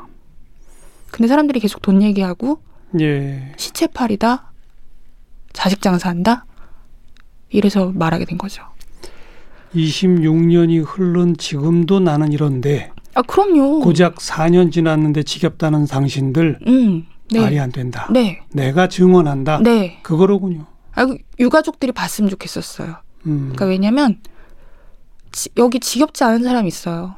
근데 1.10 1.28
사람들이 1.28 1.60
계속 1.60 1.82
돈 1.82 2.00
얘기하고 2.02 2.62
예. 2.98 3.52
시체팔이다, 3.58 4.52
자식 5.52 5.82
장사한다, 5.82 6.46
이래서 7.50 7.92
말하게 7.94 8.24
된 8.24 8.38
거죠. 8.38 8.62
26년이 9.74 10.82
흐른 10.86 11.36
지금도 11.36 12.00
나는 12.00 12.32
이런데 12.32 12.90
아, 13.20 13.22
그럼요. 13.22 13.80
고작 13.80 14.14
4년 14.16 14.72
지났는데 14.72 15.22
지겹다는 15.24 15.84
당신들 15.86 16.58
음, 16.66 17.04
네. 17.30 17.40
말이 17.40 17.58
안 17.60 17.70
된다. 17.70 18.08
네. 18.10 18.40
내가 18.52 18.88
증언한다. 18.88 19.60
네. 19.60 20.00
그거로군요. 20.02 20.64
아, 20.94 21.04
그 21.04 21.18
유가족들이 21.38 21.92
봤으면 21.92 22.30
좋겠었어요. 22.30 22.96
음. 23.26 23.38
그러니까 23.52 23.66
왜냐면, 23.66 24.20
지- 25.32 25.50
여기 25.58 25.78
지겹지 25.80 26.24
않은 26.24 26.42
사람이 26.42 26.66
있어요. 26.68 27.14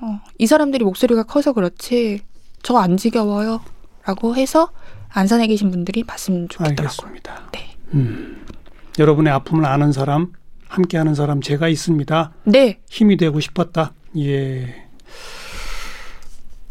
어, 0.00 0.20
이 0.38 0.46
사람들이 0.46 0.84
목소리가 0.84 1.22
커서 1.22 1.52
그렇지, 1.52 2.20
저 2.62 2.76
안 2.78 2.96
지겨워요. 2.96 3.60
라고 4.04 4.34
해서, 4.34 4.70
안산에 5.10 5.46
계신 5.46 5.70
분들이 5.70 6.02
봤으면 6.02 6.48
좋겠더라고요. 6.48 6.88
알겠습니다. 6.88 7.48
네. 7.52 7.70
음. 7.94 8.44
여러분의 8.98 9.32
아픔을 9.32 9.64
아는 9.64 9.92
사람, 9.92 10.32
함께하는 10.68 11.14
사람 11.14 11.40
제가 11.40 11.68
있습니다. 11.68 12.32
네. 12.44 12.80
힘이 12.90 13.16
되고 13.16 13.38
싶었다. 13.38 13.92
예. 14.18 14.85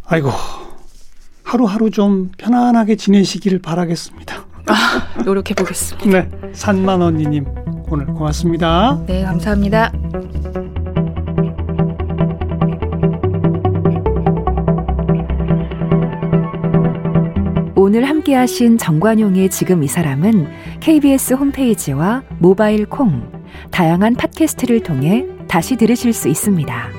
아이고. 0.07 0.29
하루하루 1.43 1.89
좀 1.89 2.31
편안하게 2.37 2.95
지내시기를 2.95 3.59
바라겠습니다. 3.59 4.45
노력해 5.25 5.53
보겠습니다. 5.53 6.09
네. 6.09 6.29
산만 6.53 7.01
언니님 7.01 7.45
오늘 7.89 8.05
고맙습니다. 8.07 8.99
네, 9.05 9.23
감사합니다. 9.23 9.91
오늘 17.75 18.09
함께 18.09 18.33
하신 18.33 18.79
정관용의 18.79 19.49
지금 19.49 19.83
이 19.83 19.87
사람은 19.87 20.47
KBS 20.79 21.35
홈페이지와 21.35 22.23
모바일 22.39 22.87
콩, 22.87 23.31
다양한 23.69 24.15
팟캐스트를 24.15 24.81
통해 24.81 25.27
다시 25.47 25.75
들으실 25.77 26.11
수 26.11 26.27
있습니다. 26.27 26.94